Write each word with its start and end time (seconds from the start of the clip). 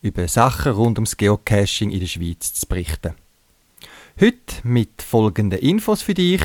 über 0.00 0.28
Sachen 0.28 0.72
rund 0.72 0.98
ums 0.98 1.16
Geocaching 1.16 1.90
in 1.90 2.00
der 2.00 2.06
Schweiz 2.06 2.54
zu 2.54 2.66
berichten. 2.66 3.14
Heute 4.20 4.54
mit 4.64 5.02
folgenden 5.02 5.58
Infos 5.58 6.02
für 6.02 6.14
dich. 6.14 6.42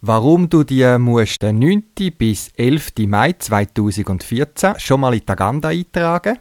Warum 0.00 0.48
du 0.50 0.64
dir 0.64 0.98
musst 0.98 1.42
den 1.42 1.58
9. 1.58 1.84
bis 2.18 2.48
11. 2.56 2.92
Mai 3.06 3.32
2014 3.32 4.74
schon 4.78 5.00
mal 5.00 5.14
in 5.14 5.20
die 5.20 5.28
Agenda 5.28 5.70
eintragen 5.70 6.38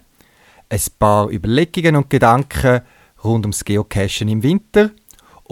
Ein 0.69 0.81
paar 0.99 1.29
Überlegungen 1.31 1.95
und 1.95 2.09
Gedanken 2.09 2.81
rund 3.23 3.45
ums 3.45 3.63
Geocachen 3.63 4.27
im 4.27 4.43
Winter. 4.43 4.91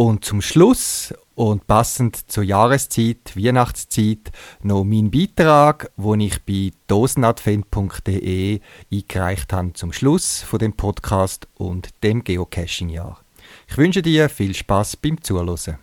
Und 0.01 0.25
zum 0.25 0.41
Schluss 0.41 1.13
und 1.35 1.67
passend 1.67 2.31
zur 2.31 2.43
Jahreszeit, 2.43 3.35
Weihnachtszeit, 3.35 4.31
noch 4.63 4.83
mein 4.83 5.11
Beitrag, 5.11 5.91
den 5.95 6.21
ich 6.21 6.43
bei 6.43 6.71
dosenadvent.de 6.87 8.61
eingereicht 8.91 9.53
habe 9.53 9.73
zum 9.73 9.93
Schluss 9.93 10.41
von 10.41 10.57
dem 10.57 10.73
Podcast 10.73 11.47
und 11.53 11.89
dem 12.01 12.23
Geocaching-Jahr. 12.23 13.19
Ich 13.67 13.77
wünsche 13.77 14.01
dir 14.01 14.27
viel 14.27 14.55
Spaß 14.55 14.97
beim 14.97 15.21
Zuhören. 15.21 15.77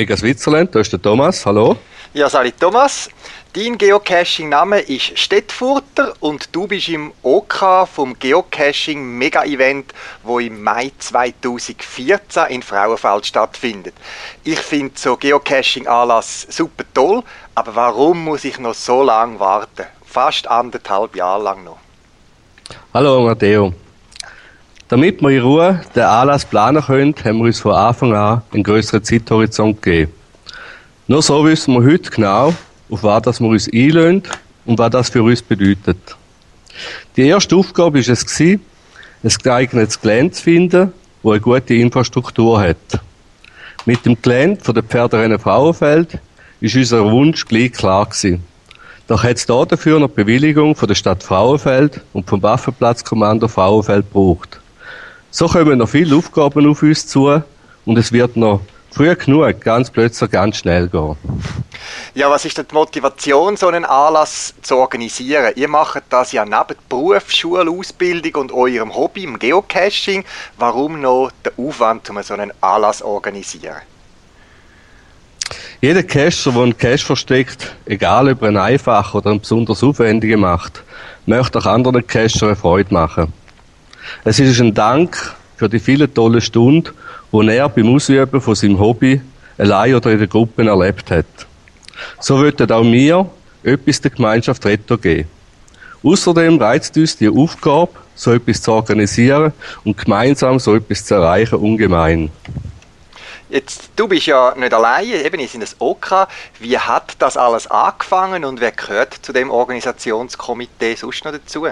Mega 0.00 0.16
Switzerland, 0.16 0.74
da 0.74 0.80
ist 0.80 0.90
der 0.94 1.02
Thomas, 1.02 1.44
hallo. 1.44 1.76
Ja, 2.14 2.30
sali 2.30 2.52
Thomas. 2.52 3.10
Dein 3.52 3.76
Geocaching-Name 3.76 4.80
ist 4.80 5.18
Stettfurter 5.18 6.14
und 6.20 6.48
du 6.56 6.66
bist 6.66 6.88
im 6.88 7.12
OK 7.22 7.86
vom 7.86 8.18
Geocaching 8.18 9.18
Mega-Event, 9.18 9.92
wo 10.22 10.38
im 10.38 10.62
Mai 10.62 10.90
2014 10.98 12.46
in 12.48 12.62
Frauenfeld 12.62 13.26
stattfindet. 13.26 13.92
Ich 14.42 14.60
finde 14.60 14.94
so 14.94 15.18
Geocaching-Anlass 15.18 16.46
super 16.48 16.84
toll, 16.94 17.22
aber 17.54 17.76
warum 17.76 18.24
muss 18.24 18.46
ich 18.46 18.58
noch 18.58 18.72
so 18.72 19.02
lange 19.02 19.38
warten? 19.38 19.84
Fast 20.06 20.48
anderthalb 20.48 21.14
Jahre 21.14 21.42
lang 21.42 21.64
noch. 21.64 21.78
Hallo 22.94 23.20
Matteo. 23.26 23.74
Damit 24.90 25.22
wir 25.22 25.30
in 25.30 25.42
Ruhe 25.42 25.80
den 25.94 26.02
Anlass 26.02 26.44
planen 26.44 26.82
können, 26.82 27.14
haben 27.24 27.38
wir 27.38 27.44
uns 27.44 27.60
von 27.60 27.74
Anfang 27.74 28.12
an 28.12 28.42
einen 28.52 28.64
größeren 28.64 29.04
Zeithorizont 29.04 29.80
gegeben. 29.80 30.12
Nur 31.06 31.22
so 31.22 31.44
wissen 31.44 31.74
wir 31.74 31.84
heute 31.88 32.10
genau, 32.10 32.52
auf 32.90 33.02
was 33.04 33.40
wir 33.40 33.48
uns 33.48 33.72
einlösen 33.72 34.24
und 34.66 34.80
was 34.80 34.90
das 34.90 35.08
für 35.08 35.22
uns 35.22 35.42
bedeutet. 35.42 36.16
Die 37.16 37.22
erste 37.22 37.54
Aufgabe 37.54 38.04
war 38.04 38.12
es, 38.12 38.40
ein 38.40 38.60
geeignetes 39.44 40.00
Gelände 40.00 40.32
zu 40.32 40.42
finden, 40.42 40.92
das 41.22 41.30
eine 41.32 41.40
gute 41.40 41.74
Infrastruktur 41.74 42.60
hat. 42.60 43.00
Mit 43.86 44.04
dem 44.04 44.20
Gelände 44.20 44.60
von 44.60 44.74
der 44.74 44.82
Pferderennen 44.82 45.38
Frauenfeld 45.38 46.18
ist 46.60 46.74
unser 46.74 47.08
Wunsch 47.08 47.46
gleich 47.46 47.70
klar 47.72 48.06
gewesen. 48.06 48.42
Doch 49.06 49.22
hat 49.22 49.36
es 49.36 49.46
dafür 49.46 50.00
noch 50.00 50.08
Bewilligung 50.08 50.74
von 50.74 50.88
der 50.88 50.96
Stadt 50.96 51.22
Frauenfeld 51.22 52.00
und 52.12 52.28
vom 52.28 52.42
Waffenplatzkommando 52.42 53.46
Frauenfeld 53.46 54.06
gebraucht. 54.06 54.59
So 55.32 55.46
kommen 55.46 55.78
noch 55.78 55.88
viele 55.88 56.16
Aufgaben 56.16 56.68
auf 56.68 56.82
uns 56.82 57.06
zu 57.06 57.40
und 57.84 57.98
es 57.98 58.10
wird 58.12 58.36
noch 58.36 58.60
früh 58.90 59.14
genug 59.14 59.60
ganz 59.60 59.88
plötzlich 59.88 60.28
ganz 60.30 60.56
schnell 60.56 60.88
gehen. 60.88 61.16
Ja, 62.14 62.28
was 62.28 62.44
ist 62.44 62.58
denn 62.58 62.66
die 62.68 62.74
Motivation, 62.74 63.56
so 63.56 63.68
einen 63.68 63.84
Anlass 63.84 64.52
zu 64.60 64.76
organisieren? 64.76 65.52
Ihr 65.54 65.68
macht 65.68 66.02
das 66.10 66.32
ja 66.32 66.44
neben 66.44 66.74
Berufsschule, 66.88 67.70
Ausbildung 67.70 68.42
und 68.42 68.52
eurem 68.52 68.92
Hobby 68.92 69.22
im 69.22 69.38
Geocaching. 69.38 70.24
Warum 70.58 71.00
noch 71.00 71.30
der 71.44 71.52
Aufwand, 71.56 72.10
um 72.10 72.20
so 72.22 72.34
einen 72.34 72.52
Anlass 72.60 72.98
zu 72.98 73.06
organisieren? 73.06 73.76
Jeder 75.80 76.02
Cacher, 76.02 76.50
der 76.50 76.62
einen 76.62 76.76
Cache 76.76 77.06
versteckt, 77.06 77.74
egal 77.86 78.30
ob 78.30 78.42
er 78.42 78.48
einen 78.48 78.56
einfach 78.56 79.14
oder 79.14 79.30
einen 79.30 79.40
besonders 79.40 79.82
aufwendigen 79.82 80.40
macht, 80.40 80.82
möchte 81.26 81.58
auch 81.58 81.66
anderen 81.66 82.04
Cacher 82.06 82.48
eine 82.48 82.56
Freude 82.56 82.92
machen. 82.92 83.32
Es 84.24 84.38
ist 84.38 84.60
ein 84.60 84.74
Dank 84.74 85.34
für 85.56 85.68
die 85.68 85.78
vielen 85.78 86.12
tollen 86.12 86.40
Stunden, 86.40 86.90
die 87.32 87.48
er 87.48 87.68
beim 87.68 87.94
Ausüben 87.94 88.40
von 88.40 88.54
seinem 88.54 88.78
Hobby 88.78 89.20
allein 89.58 89.94
oder 89.94 90.10
in 90.10 90.18
der 90.18 90.26
Gruppe 90.26 90.66
erlebt 90.66 91.10
hat. 91.10 91.26
So 92.18 92.38
würden 92.38 92.70
auch 92.70 92.84
wir 92.84 93.30
etwas 93.62 94.00
der 94.00 94.10
Gemeinschaft 94.10 94.64
Retto 94.64 94.96
geben. 94.96 95.28
Außerdem 96.02 96.58
reizt 96.58 96.96
uns 96.96 97.16
die 97.16 97.28
Aufgabe, 97.28 97.92
so 98.14 98.32
etwas 98.32 98.62
zu 98.62 98.72
organisieren 98.72 99.52
und 99.84 99.98
gemeinsam 99.98 100.58
so 100.58 100.74
etwas 100.74 101.04
zu 101.04 101.14
erreichen, 101.14 101.56
ungemein. 101.56 102.30
Jetzt, 103.50 103.90
du 103.96 104.06
bist 104.06 104.26
ja 104.26 104.54
nicht 104.56 104.72
alleine, 104.72 105.24
eben, 105.24 105.40
ihr 105.40 105.48
seid 105.48 105.62
ein 105.62 105.68
OK. 105.78 106.28
Wie 106.60 106.78
hat 106.78 107.16
das 107.18 107.36
alles 107.36 107.66
angefangen 107.66 108.44
und 108.44 108.60
wer 108.60 108.70
gehört 108.70 109.14
zu 109.20 109.32
dem 109.32 109.50
Organisationskomitee 109.50 110.94
sonst 110.94 111.24
noch 111.24 111.32
dazu? 111.32 111.66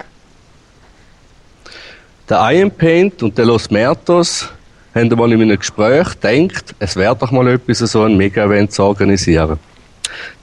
Der 2.29 2.47
Iron 2.51 2.69
Paint 2.69 3.23
und 3.23 3.35
der 3.39 3.45
Los 3.45 3.71
Mertos 3.71 4.49
haben 4.93 5.09
mal 5.17 5.31
in 5.31 5.41
einem 5.41 5.57
Gespräch 5.57 6.09
gedacht, 6.19 6.75
es 6.77 6.95
wäre 6.95 7.15
doch 7.15 7.31
mal 7.31 7.47
etwas, 7.47 7.79
so 7.79 8.03
ein 8.03 8.17
Mega-Event 8.17 8.71
zu 8.71 8.83
organisieren. 8.83 9.57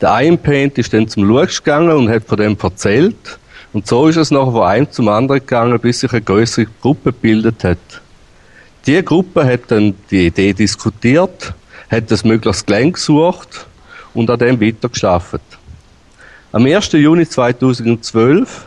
Der 0.01 0.21
Iron 0.21 0.37
Paint 0.37 0.79
ist 0.79 0.93
dann 0.93 1.07
zum 1.07 1.23
Luch 1.23 1.47
gegangen 1.47 1.93
und 1.93 2.09
hat 2.09 2.25
von 2.25 2.39
dem 2.39 2.57
erzählt. 2.61 3.39
Und 3.73 3.87
so 3.87 4.09
ist 4.09 4.17
es 4.17 4.33
nachher 4.33 4.51
von 4.51 4.63
einem 4.65 4.91
zum 4.91 5.07
anderen 5.07 5.39
gegangen, 5.39 5.79
bis 5.79 6.01
sich 6.01 6.11
eine 6.11 6.23
größere 6.23 6.67
Gruppe 6.81 7.13
gebildet 7.13 7.63
hat. 7.63 7.79
Diese 8.85 9.05
Gruppe 9.05 9.45
hat 9.45 9.61
dann 9.69 9.95
die 10.11 10.27
Idee 10.27 10.55
diskutiert, 10.55 11.55
hat 11.89 12.11
das 12.11 12.25
möglichst 12.25 12.67
Gelände 12.67 12.95
gesucht 12.95 13.65
und 14.13 14.29
an 14.29 14.41
dem 14.41 14.61
weitergeschafft. 14.61 15.41
Am 16.51 16.67
1. 16.67 16.91
Juni 16.95 17.29
2012 17.29 18.67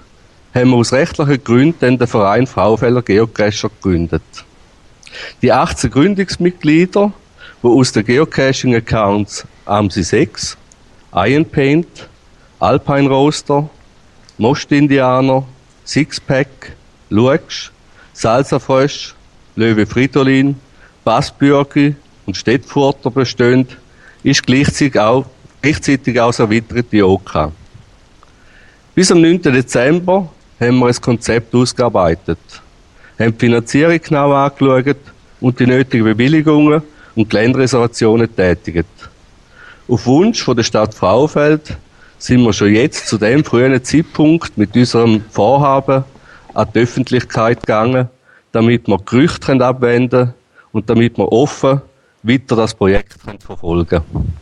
haben 0.54 0.72
wir 0.72 0.78
aus 0.78 0.94
rechtlichen 0.94 1.44
Gründen 1.44 1.98
den 1.98 2.08
Verein 2.08 2.48
Frauenfelder 2.48 3.02
Geocacher 3.02 3.70
gegründet. 3.70 4.24
Die 5.42 5.52
18 5.52 5.92
Gründungsmitglieder, 5.92 7.12
die 7.62 7.68
aus 7.68 7.92
den 7.92 8.06
Geocaching-Accounts 8.06 9.46
AMSI 9.66 10.04
6, 10.04 10.58
Iron 11.14 11.46
Paint, 11.46 12.10
Alpine 12.60 13.10
Roaster, 13.10 13.70
Most 14.38 14.72
Indianer, 14.72 15.44
Sixpack, 15.86 16.76
Luex, 17.10 17.72
Salsafrösch, 18.14 19.16
Löwe 19.56 19.86
Fridolin, 19.86 20.56
Bassbürgi 21.04 21.96
und 22.26 22.38
Stettfurter 22.38 23.12
bestehen, 23.12 23.68
ist 24.24 24.46
gleichzeitig 24.46 25.00
auch, 25.00 25.26
gleichzeitig 25.62 26.20
auch 26.20 26.28
das 26.28 26.40
erweiterte 26.40 27.08
OK. 27.08 27.52
Bis 28.96 29.12
am 29.12 29.22
9. 29.22 29.42
Dezember 29.42 30.30
haben 30.60 30.80
wir 30.80 30.88
ein 30.88 31.02
Konzept 31.02 31.54
ausgearbeitet, 31.56 32.40
haben 33.18 33.34
die 33.34 33.40
Finanzierung 33.40 34.00
genau 34.02 34.34
angeschaut 34.34 34.98
und 35.40 35.60
die 35.60 35.66
nötigen 35.66 36.06
Bewilligungen 36.06 36.82
und 37.16 37.30
Geländereservationen 37.30 38.34
tätigt. 38.36 38.88
Auf 39.88 40.06
Wunsch 40.06 40.44
von 40.44 40.56
der 40.56 40.64
Stadt 40.64 40.94
Frauenfeld 40.94 41.78
sind 42.18 42.44
wir 42.44 42.54
schon 42.54 42.74
jetzt 42.74 43.08
zu 43.08 43.18
dem 43.18 43.44
frühen 43.44 43.84
Zeitpunkt 43.84 44.58
mit 44.58 44.76
unserem 44.76 45.24
Vorhaben 45.32 46.04
an 46.54 46.68
die 46.74 46.80
Öffentlichkeit 46.80 47.62
gegangen, 47.62 48.10
damit 48.52 48.88
wir 48.88 48.98
Gerüchte 49.00 49.66
abwenden 49.66 50.10
können 50.10 50.34
und 50.72 50.90
damit 50.90 51.18
wir 51.18 51.32
offen 51.32 51.82
weiter 52.24 52.56
das 52.56 52.74
Projekt 52.74 53.16
verfolgen 53.40 53.88
können. 53.88 54.34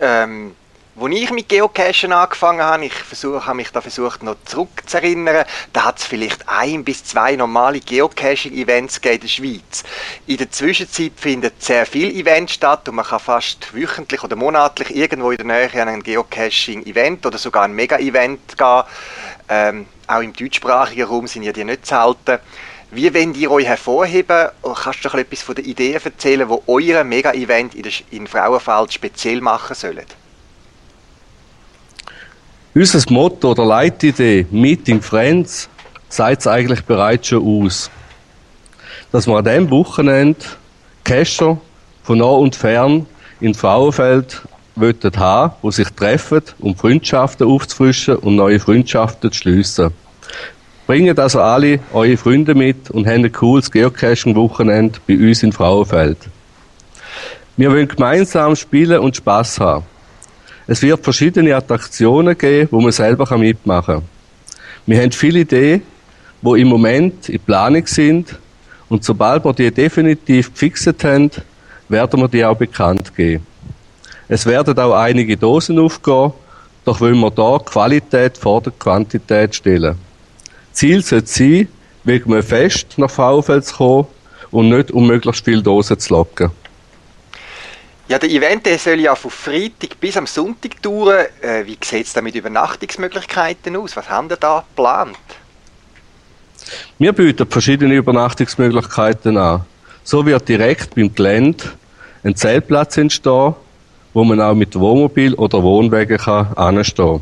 Ähm, 0.00 0.52
Als 0.94 1.14
ich 1.14 1.30
mit 1.30 1.48
Geocachen 1.48 2.12
angefangen 2.12 2.60
habe, 2.60 2.84
ich 2.84 2.92
versuche, 2.92 3.46
habe 3.46 3.56
mich 3.56 3.70
da 3.70 3.80
versucht 3.80 4.22
noch 4.22 4.36
zurückzuerinnern, 4.44 5.46
da 5.72 5.86
hat 5.86 5.98
es 5.98 6.04
vielleicht 6.04 6.46
ein 6.46 6.84
bis 6.84 7.02
zwei 7.02 7.34
normale 7.34 7.80
Geocaching-Events 7.80 8.98
in 8.98 9.20
der 9.20 9.28
Schweiz. 9.28 9.84
In 10.26 10.36
der 10.36 10.50
Zwischenzeit 10.50 11.12
finden 11.16 11.50
sehr 11.58 11.86
viele 11.86 12.12
Events 12.12 12.52
statt 12.52 12.90
und 12.90 12.96
man 12.96 13.06
kann 13.06 13.20
fast 13.20 13.74
wöchentlich 13.74 14.22
oder 14.22 14.36
monatlich 14.36 14.94
irgendwo 14.94 15.30
in 15.30 15.38
der 15.38 15.46
Nähe 15.46 15.80
an 15.80 15.88
ein 15.88 16.02
Geocaching-Event 16.02 17.24
oder 17.24 17.38
sogar 17.38 17.62
ein 17.62 17.72
Mega-Event 17.72 18.58
gehen. 18.58 18.82
Ähm, 19.48 19.86
auch 20.06 20.20
im 20.20 20.34
deutschsprachigen 20.34 21.06
Raum 21.06 21.26
sind 21.26 21.44
ja 21.44 21.52
die 21.52 21.64
nicht 21.64 21.86
zu 21.86 21.96
halten. 21.96 22.38
Wie 22.90 23.14
wollt 23.14 23.38
ihr 23.38 23.50
euch 23.50 23.64
hervorheben? 23.64 24.50
Kannst 24.62 25.02
du 25.06 25.08
etwas 25.08 25.40
von 25.40 25.54
den 25.54 25.64
Ideen 25.64 25.98
erzählen, 26.04 26.46
die 26.46 26.58
euer 26.66 27.02
Mega-Event 27.02 27.74
in, 27.74 27.90
in 28.10 28.26
Frauenfeld 28.26 28.92
speziell 28.92 29.40
machen 29.40 29.74
sollen? 29.74 30.04
Unser 32.74 33.02
Motto 33.12 33.50
oder 33.50 33.66
Leitidee 33.66 34.46
Meeting 34.50 35.02
Friends 35.02 35.68
sagt 36.08 36.40
es 36.40 36.46
eigentlich 36.46 36.82
bereits 36.82 37.28
schon 37.28 37.46
aus. 37.46 37.90
Dass 39.10 39.26
wir 39.26 39.36
an 39.36 39.44
diesem 39.44 39.70
Wochenende 39.70 40.40
Cacher 41.04 41.60
von 42.02 42.16
nah 42.16 42.24
und 42.24 42.56
fern 42.56 43.04
in 43.42 43.52
Frauenfeld 43.52 44.40
wollten 44.74 45.14
haben, 45.18 45.52
wo 45.60 45.70
sich 45.70 45.90
treffen, 45.90 46.40
um 46.60 46.74
Freundschaften 46.74 47.46
aufzufrischen 47.46 48.16
und 48.16 48.36
neue 48.36 48.58
Freundschaften 48.58 49.30
zu 49.30 49.36
schliessen. 49.38 49.90
Bringt 50.86 51.18
also 51.18 51.42
alle 51.42 51.78
eure 51.92 52.16
Freunde 52.16 52.54
mit 52.54 52.90
und 52.90 53.06
habt 53.06 53.18
ein 53.18 53.32
cooles 53.32 53.70
Geocaching-Wochenende 53.70 54.98
bei 55.06 55.18
uns 55.18 55.42
in 55.42 55.52
Frauenfeld. 55.52 56.16
Wir 57.58 57.70
wollen 57.70 57.86
gemeinsam 57.86 58.56
spielen 58.56 59.00
und 59.00 59.14
Spaß 59.14 59.60
haben. 59.60 59.84
Es 60.66 60.82
wird 60.82 61.02
verschiedene 61.02 61.56
Attraktionen 61.56 62.36
geben, 62.38 62.68
wo 62.70 62.80
man 62.80 62.92
selber 62.92 63.36
mitmachen 63.36 63.96
kann. 63.96 64.04
Wir 64.86 65.00
haben 65.00 65.12
viele 65.12 65.40
Ideen, 65.40 65.82
die 66.40 66.60
im 66.60 66.68
Moment 66.68 67.28
in 67.28 67.40
Planung 67.40 67.86
sind 67.86 68.38
und 68.88 69.04
sobald 69.04 69.44
wir 69.44 69.52
die 69.52 69.70
definitiv 69.70 70.52
gefixt 70.52 71.04
haben, 71.04 71.30
werden 71.88 72.20
wir 72.20 72.28
die 72.28 72.44
auch 72.44 72.56
bekannt 72.56 73.14
geben. 73.14 73.46
Es 74.28 74.46
werden 74.46 74.78
auch 74.78 74.94
einige 74.94 75.36
Dosen 75.36 75.78
aufgehen, 75.78 76.32
doch 76.84 77.00
wollen 77.00 77.20
wir 77.20 77.30
da 77.30 77.58
Qualität 77.58 78.38
vor 78.38 78.60
der 78.60 78.72
Quantität 78.78 79.54
stellen. 79.54 79.96
Ziel 80.72 81.02
sollte 81.02 81.26
sein, 81.26 81.68
einem 82.06 82.42
Fest 82.42 82.94
nach 82.96 83.10
VfL 83.10 83.62
zu 83.62 83.74
kommen 83.76 84.06
und 84.50 84.68
nicht 84.68 84.90
um 84.90 85.06
möglichst 85.06 85.44
viele 85.44 85.62
Dosen 85.62 85.98
zu 85.98 86.14
locken. 86.14 86.50
Ja, 88.12 88.18
der 88.18 88.28
Event 88.28 88.66
der 88.66 88.78
soll 88.78 89.00
ja 89.00 89.14
von 89.14 89.30
Freitag 89.30 89.98
bis 89.98 90.18
am 90.18 90.26
Sonntag 90.26 90.82
dauern. 90.82 91.24
Äh, 91.40 91.64
wie 91.64 91.78
sieht 91.82 92.04
es 92.04 92.12
da 92.12 92.20
mit 92.20 92.34
Übernachtungsmöglichkeiten 92.34 93.74
aus? 93.74 93.96
Was 93.96 94.10
haben 94.10 94.28
Sie 94.28 94.36
da 94.36 94.62
geplant? 94.68 95.16
Wir 96.98 97.14
bieten 97.14 97.46
verschiedene 97.48 97.94
Übernachtungsmöglichkeiten 97.94 99.38
an. 99.38 99.64
So 100.04 100.26
wird 100.26 100.46
direkt 100.46 100.94
beim 100.94 101.14
Gelände 101.14 101.64
ein 102.22 102.36
Zeltplatz 102.36 102.98
entstehen, 102.98 103.54
wo 104.12 104.24
man 104.24 104.42
auch 104.42 104.54
mit 104.54 104.78
Wohnmobil 104.78 105.32
oder 105.32 105.62
Wohnwagen 105.62 106.18
kann 106.18 106.52
anstehen 106.52 107.06
kann. 107.06 107.20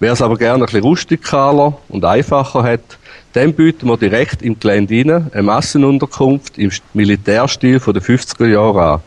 Wer 0.00 0.14
es 0.14 0.22
aber 0.22 0.36
gerne 0.36 0.64
ein 0.64 0.66
bisschen 0.66 0.82
rustikaler 0.82 1.78
und 1.88 2.04
einfacher 2.04 2.64
hat, 2.64 2.98
dem 3.36 3.54
bieten 3.54 3.86
wir 3.86 3.96
direkt 3.96 4.42
im 4.42 4.58
Gelände 4.58 5.30
eine 5.32 5.42
Massenunterkunft 5.44 6.58
im 6.58 6.72
Militärstil 6.94 7.78
von 7.78 7.94
den 7.94 8.02
50er 8.02 8.48
Jahren 8.48 8.94
an. 8.94 9.00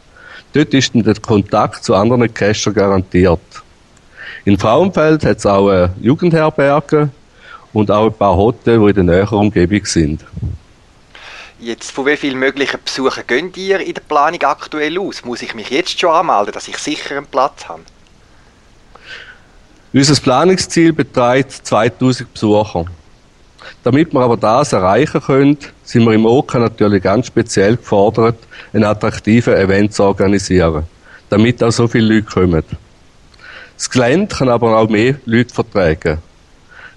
Dort 0.57 0.73
ist 0.73 0.91
der 0.95 1.13
Kontakt 1.13 1.83
zu 1.83 1.93
anderen 1.93 2.33
Cacher 2.33 2.73
garantiert. 2.73 3.39
In 4.43 4.57
Frauenfeld 4.57 5.23
hat 5.23 5.37
es 5.37 5.45
auch 5.45 5.69
eine 5.69 5.93
Jugendherberge 6.01 7.09
und 7.73 7.91
auch 7.91 8.07
ein 8.07 8.13
paar 8.13 8.35
Hotels, 8.35 8.81
die 8.81 8.89
in 8.89 8.95
der 8.95 9.03
näheren 9.03 9.37
Umgebung 9.37 9.85
sind. 9.85 10.25
Jetzt, 11.59 11.91
von 11.91 12.07
wie 12.07 12.17
vielen 12.17 12.39
möglichen 12.39 12.79
Besuchern 12.83 13.23
gehen 13.27 13.51
ihr 13.55 13.81
in 13.81 13.93
der 13.93 14.01
Planung 14.01 14.41
aktuell 14.41 14.97
aus? 14.97 15.23
Muss 15.23 15.43
ich 15.43 15.53
mich 15.53 15.69
jetzt 15.69 15.99
schon 15.99 16.09
anmelden, 16.09 16.53
dass 16.53 16.67
ich 16.67 16.79
sicher 16.79 17.17
einen 17.17 17.27
Platz 17.27 17.67
habe? 17.67 17.83
Unser 19.93 20.19
Planungsziel 20.19 20.91
beträgt 20.91 21.51
2000 21.51 22.33
Besucher. 22.33 22.85
Damit 23.83 24.13
wir 24.13 24.21
aber 24.21 24.37
das 24.37 24.73
erreichen 24.73 25.21
können, 25.21 25.57
sind 25.83 26.05
wir 26.05 26.13
im 26.13 26.25
OKA 26.25 26.59
natürlich 26.59 27.03
ganz 27.03 27.27
speziell 27.27 27.77
gefordert, 27.77 28.37
ein 28.73 28.83
attraktiven 28.83 29.55
Event 29.55 29.93
zu 29.93 30.03
organisieren, 30.03 30.83
damit 31.29 31.63
auch 31.63 31.71
so 31.71 31.87
viele 31.87 32.15
Leute 32.15 32.27
kommen. 32.27 32.63
Das 33.77 33.89
Gelände 33.89 34.35
kann 34.35 34.49
aber 34.49 34.77
auch 34.77 34.89
mehr 34.89 35.15
Leute 35.25 35.53
vertragen. 35.53 36.17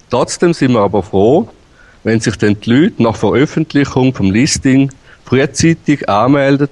Trotzdem 0.08 0.52
sind 0.52 0.72
wir 0.72 0.80
aber 0.80 1.02
froh, 1.02 1.48
wenn 2.02 2.20
sich 2.20 2.36
dann 2.36 2.58
die 2.58 2.70
Leute 2.70 3.02
nach 3.02 3.16
Veröffentlichung 3.16 4.14
vom 4.14 4.30
Listing 4.30 4.90
frühzeitig 5.24 6.08
anmelden, 6.08 6.68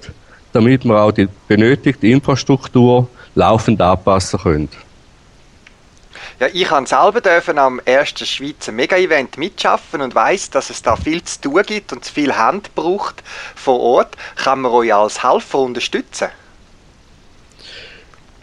damit 0.51 0.83
wir 0.83 1.01
auch 1.01 1.11
die 1.11 1.27
benötigte 1.47 2.07
Infrastruktur 2.07 3.07
laufend 3.35 3.79
anpassen 3.81 4.39
können. 4.39 4.69
Ja, 6.39 6.47
ich 6.53 6.63
kann 6.63 6.85
selber 6.85 7.19
dürfen 7.19 7.57
am 7.57 7.81
ersten 7.83 8.25
Schweizer 8.25 8.71
Mega-Event 8.71 9.37
mitschaffen 9.37 10.01
und 10.01 10.15
weiß, 10.15 10.51
dass 10.51 10.69
es 10.69 10.81
da 10.81 10.95
viel 10.95 11.21
zu 11.21 11.41
tun 11.41 11.61
gibt 11.67 11.91
und 11.91 12.05
zu 12.05 12.13
viel 12.13 12.33
Hand 12.33 12.73
braucht 12.75 13.23
vor 13.55 13.81
Ort. 13.81 14.15
Kann 14.37 14.61
man 14.61 14.71
euch 14.71 14.93
als 14.93 15.21
Helfer 15.21 15.59
unterstützen? 15.59 16.29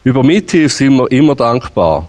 Über 0.04 0.22
Mithilfe 0.22 0.76
sind 0.76 0.96
wir 0.96 1.10
immer 1.10 1.34
dankbar. 1.34 2.06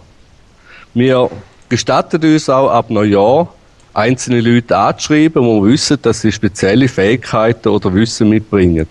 Wir 0.94 1.30
gestatten 1.70 2.22
uns 2.22 2.50
auch 2.50 2.70
ab 2.70 2.90
Neujahr 2.90 3.54
einzelne 3.94 4.42
Leute 4.42 4.78
anzuschreiben, 4.78 5.42
wo 5.42 5.64
wir 5.64 5.72
wissen, 5.72 6.02
dass 6.02 6.20
sie 6.20 6.34
spezielle 6.34 6.90
Fähigkeiten 6.90 7.70
oder 7.70 7.94
Wissen 7.94 8.28
mitbringen. 8.28 8.88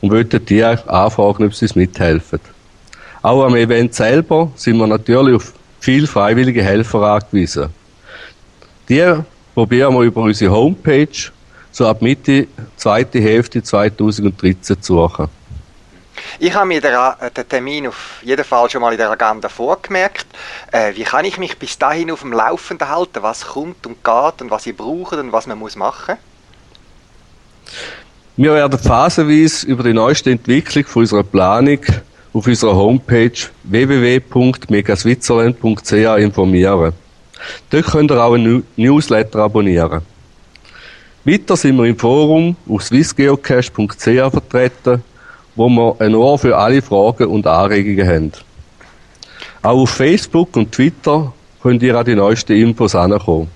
Und 0.00 0.10
wollten 0.10 0.44
die 0.44 0.64
anfragen, 0.64 1.46
ob 1.46 1.54
sie 1.54 1.66
uns 1.66 1.76
mithelfen. 1.76 2.40
Auch 3.22 3.44
am 3.44 3.54
Event 3.54 3.94
selber 3.94 4.50
sind 4.56 4.76
wir 4.76 4.88
natürlich 4.88 5.36
auf 5.36 5.52
viele 5.86 6.08
freiwillige 6.08 6.64
Helfer 6.64 7.00
angewiesen. 7.02 7.68
Die 8.88 9.14
probieren 9.54 9.94
wir 9.94 10.00
über 10.00 10.22
unsere 10.22 10.52
Homepage 10.52 11.30
so 11.70 11.86
ab 11.86 12.02
Mitte, 12.02 12.48
zweite 12.76 13.20
Hälfte 13.20 13.62
2013 13.62 14.82
zu 14.82 14.94
suchen. 14.94 15.28
Ich 16.40 16.52
habe 16.52 16.66
mir 16.66 16.82
äh, 16.82 17.30
den 17.30 17.48
Termin 17.48 17.86
auf 17.86 18.18
jeden 18.22 18.44
Fall 18.44 18.68
schon 18.68 18.80
mal 18.80 18.90
in 18.90 18.98
der 18.98 19.10
Agenda 19.10 19.48
vorgemerkt. 19.48 20.26
Äh, 20.72 20.96
wie 20.96 21.04
kann 21.04 21.24
ich 21.24 21.38
mich 21.38 21.56
bis 21.56 21.78
dahin 21.78 22.10
auf 22.10 22.22
dem 22.22 22.32
Laufenden 22.32 22.88
halten? 22.88 23.22
Was 23.22 23.46
kommt 23.46 23.86
und 23.86 24.02
geht 24.02 24.42
und 24.42 24.50
was 24.50 24.66
ihr 24.66 24.76
braucht 24.76 25.12
und 25.12 25.30
was 25.30 25.46
man 25.46 25.56
muss 25.56 25.76
machen? 25.76 26.16
Wir 28.36 28.54
werden 28.54 28.76
phasenweise 28.76 29.64
über 29.66 29.84
die 29.84 29.92
neueste 29.92 30.32
Entwicklung 30.32 30.84
von 30.84 31.02
unserer 31.02 31.22
Planung 31.22 31.78
auf 32.36 32.46
unserer 32.46 32.76
Homepage 32.76 33.32
www.megaswitzerland.ch 33.64 36.18
informieren. 36.18 36.92
Dort 37.70 37.86
könnt 37.86 38.10
ihr 38.10 38.22
auch 38.22 38.34
einen 38.34 38.64
Newsletter 38.76 39.38
abonnieren. 39.38 40.02
Weiter 41.24 41.56
sind 41.56 41.78
wir 41.78 41.86
im 41.86 41.98
Forum 41.98 42.54
auf 42.68 42.82
swissgeocache.ch 42.82 44.30
vertreten, 44.30 45.02
wo 45.54 45.70
wir 45.70 45.96
ein 45.98 46.14
Ohr 46.14 46.38
für 46.38 46.58
alle 46.58 46.82
Fragen 46.82 47.28
und 47.28 47.46
Anregungen 47.46 48.06
haben. 48.06 48.32
Auch 49.62 49.78
auf 49.78 49.88
Facebook 49.90 50.54
und 50.56 50.72
Twitter 50.72 51.32
könnt 51.62 51.82
ihr 51.82 51.96
an 51.96 52.04
die 52.04 52.14
neuesten 52.14 52.52
Infos 52.52 52.94
ankommen. 52.94 53.48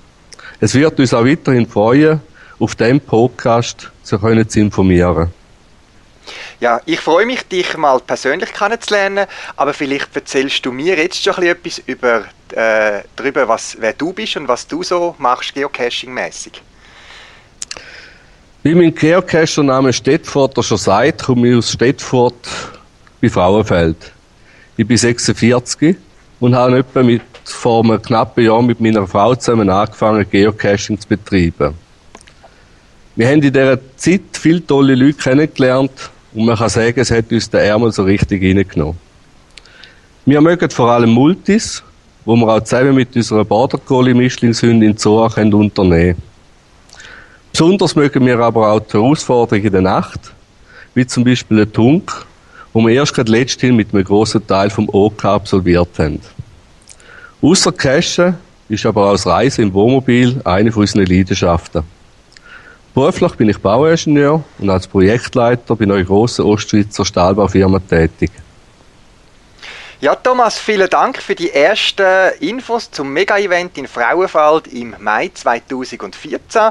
Es 0.59 0.75
wird 0.75 0.99
uns 0.99 1.13
auch 1.13 1.27
weiterhin 1.27 1.67
freuen, 1.67 2.21
auf 2.59 2.75
dem 2.77 2.99
Podcast 2.99 3.91
zu 4.03 4.17
informieren. 4.17 5.29
Ja, 6.61 6.79
ich 6.85 7.01
freue 7.01 7.25
mich, 7.25 7.43
dich 7.49 7.75
mal 7.79 7.99
persönlich 8.01 8.53
kennenzulernen, 8.53 9.27
aber 9.57 9.73
vielleicht 9.73 10.15
erzählst 10.15 10.67
du 10.67 10.73
mir 10.73 10.95
jetzt 10.95 11.25
schon 11.25 11.43
etwas 11.43 11.79
über, 11.87 12.25
äh, 12.53 13.01
darüber, 13.17 13.49
was, 13.49 13.79
wer 13.81 13.95
du 13.95 14.13
bist 14.13 14.37
und 14.37 14.47
was 14.47 14.67
du 14.67 14.83
so 14.83 15.15
machst, 15.17 15.55
geocaching-mäßig. 15.55 16.61
Wie 18.63 18.75
mein 18.75 18.95
Geocacher-Name 18.95 19.91
Stettforter 19.91 20.63
schon 20.63 20.77
sagt, 20.77 21.23
komme 21.23 21.49
ich 21.49 21.57
aus 21.57 21.73
Stettfort 21.73 22.35
bei 23.23 23.31
Frauenfeld. 23.31 24.13
Ich 24.77 24.87
bin 24.87 24.99
46 24.99 25.97
und 26.41 26.55
habe 26.55 26.81
etwa 26.81 27.03
mit, 27.03 27.23
vor 27.45 27.83
einem 27.83 28.03
knappen 28.03 28.45
Jahr 28.45 28.61
mit 28.61 28.79
meiner 28.83 29.07
Frau 29.07 29.35
zusammen 29.35 29.71
angefangen, 29.71 30.29
Geocaching 30.29 31.01
zu 31.01 31.09
betreiben. 31.09 31.75
Wir 33.17 33.27
haben 33.29 33.41
in 33.41 33.51
dieser 33.51 33.79
Zeit 33.97 34.21
viele 34.35 34.67
tolle 34.67 34.95
Leute 34.95 35.15
kennengelernt 35.15 36.11
und 36.35 36.45
man 36.45 36.57
kann 36.57 36.69
sagen, 36.69 37.01
es 37.01 37.11
hat 37.11 37.31
uns 37.33 37.51
den 37.51 37.61
Ärmel 37.61 37.93
so 37.93 38.03
richtig 38.03 38.43
reingenommen. 38.43 38.99
Wir 40.27 40.41
mögen 40.41 40.71
vor 40.71 40.91
allem 40.91 41.11
Multis, 41.11 41.83
wo 42.25 42.37
wir 42.37 42.49
auch 42.49 42.61
zusammen 42.61 42.95
mit 42.95 43.17
unserer 43.17 43.45
Border 43.45 43.79
Collie 43.79 44.15
Mischlingshündin 44.15 44.97
Zoa 44.97 45.29
können 45.29 45.55
unternehmen 45.55 46.21
Besonders 47.53 47.97
mögen 47.97 48.25
wir 48.27 48.39
aber 48.39 48.73
auch 48.73 48.81
die 48.81 48.93
Herausforderungen 48.93 49.67
in 49.67 49.73
der 49.73 49.83
Nacht, 49.83 50.21
wie 50.95 51.07
zum 51.07 51.25
Beispiel 51.25 51.61
ein 51.61 51.73
Tunk 51.73 52.27
wo 52.73 52.81
wir 52.83 52.95
erst 52.95 53.15
gerade 53.15 53.31
letztens 53.31 53.75
mit 53.75 53.93
einem 53.93 54.05
grossen 54.05 54.47
Teil 54.47 54.71
vom 54.71 54.89
OK 54.91 55.25
absolviert 55.25 55.99
haben. 55.99 56.21
Außer 57.43 57.73
Cashen 57.73 58.37
ist 58.69 58.87
aber 58.87 59.07
auch 59.07 59.13
das 59.13 59.27
Reisen 59.27 59.63
im 59.63 59.75
Wohnmobil 59.75 60.41
eine 60.45 60.71
von 60.71 60.83
unseren 60.83 61.07
Leidenschaften. 61.07 61.83
Beruflich 62.93 63.33
bin 63.35 63.49
ich 63.49 63.59
Bauingenieur 63.59 64.43
und 64.59 64.71
als 64.71 64.89
Projektleiter 64.89 65.77
bei 65.77 65.85
einer 65.85 66.03
grossen 66.03 66.45
Ostschweizer 66.45 67.05
Stahlbaufirma 67.05 67.79
tätig. 67.79 68.31
Ja, 70.01 70.15
Thomas, 70.15 70.59
vielen 70.59 70.89
Dank 70.89 71.21
für 71.21 71.35
die 71.35 71.51
ersten 71.53 72.33
Infos 72.41 72.91
zum 72.91 73.13
Mega-Event 73.13 73.77
in 73.77 73.87
Frauenfeld 73.87 74.67
im 74.69 74.97
Mai 74.99 75.31
2014. 75.33 76.71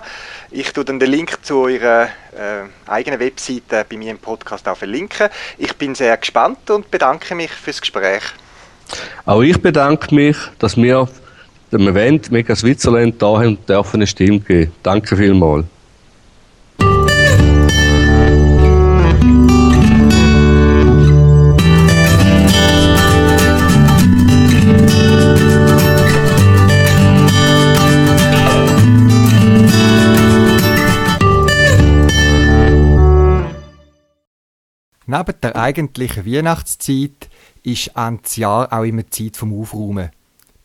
Ich 0.49 0.73
tue 0.73 0.83
dann 0.83 0.99
den 0.99 1.11
Link 1.11 1.37
zu 1.43 1.59
eurer 1.59 2.05
äh, 2.05 2.89
eigenen 2.89 3.19
Webseite 3.19 3.85
bei 3.87 3.97
mir 3.97 4.11
im 4.11 4.17
Podcast 4.17 4.67
auch 4.67 4.75
verlinken. 4.75 5.29
Ich 5.59 5.73
bin 5.75 5.93
sehr 5.93 6.17
gespannt 6.17 6.71
und 6.71 6.89
bedanke 6.89 7.35
mich 7.35 7.51
fürs 7.51 7.79
Gespräch. 7.79 8.23
Auch 9.25 9.43
ich 9.43 9.61
bedanke 9.61 10.13
mich, 10.13 10.37
dass 10.57 10.75
wir 10.75 11.07
dem 11.71 11.87
Event 11.87 12.31
Mega 12.31 12.55
Switzerland 12.55 13.21
da 13.21 13.27
haben 13.27 13.57
und 13.57 13.69
dürfen 13.69 13.97
eine 13.97 14.07
Stimme 14.07 14.39
geben. 14.39 14.73
Danke 14.81 15.15
vielmals. 15.15 15.65
Neben 35.11 35.41
der 35.41 35.55
eigentlichen 35.55 36.23
Weihnachtszeit 36.23 37.31
ist 37.63 37.93
Ende 37.95 38.21
Jahr 38.35 38.71
auch 38.71 38.83
immer 38.83 39.09
Zeit 39.09 39.37
vom 39.37 39.59
Aufräumen. 39.59 40.11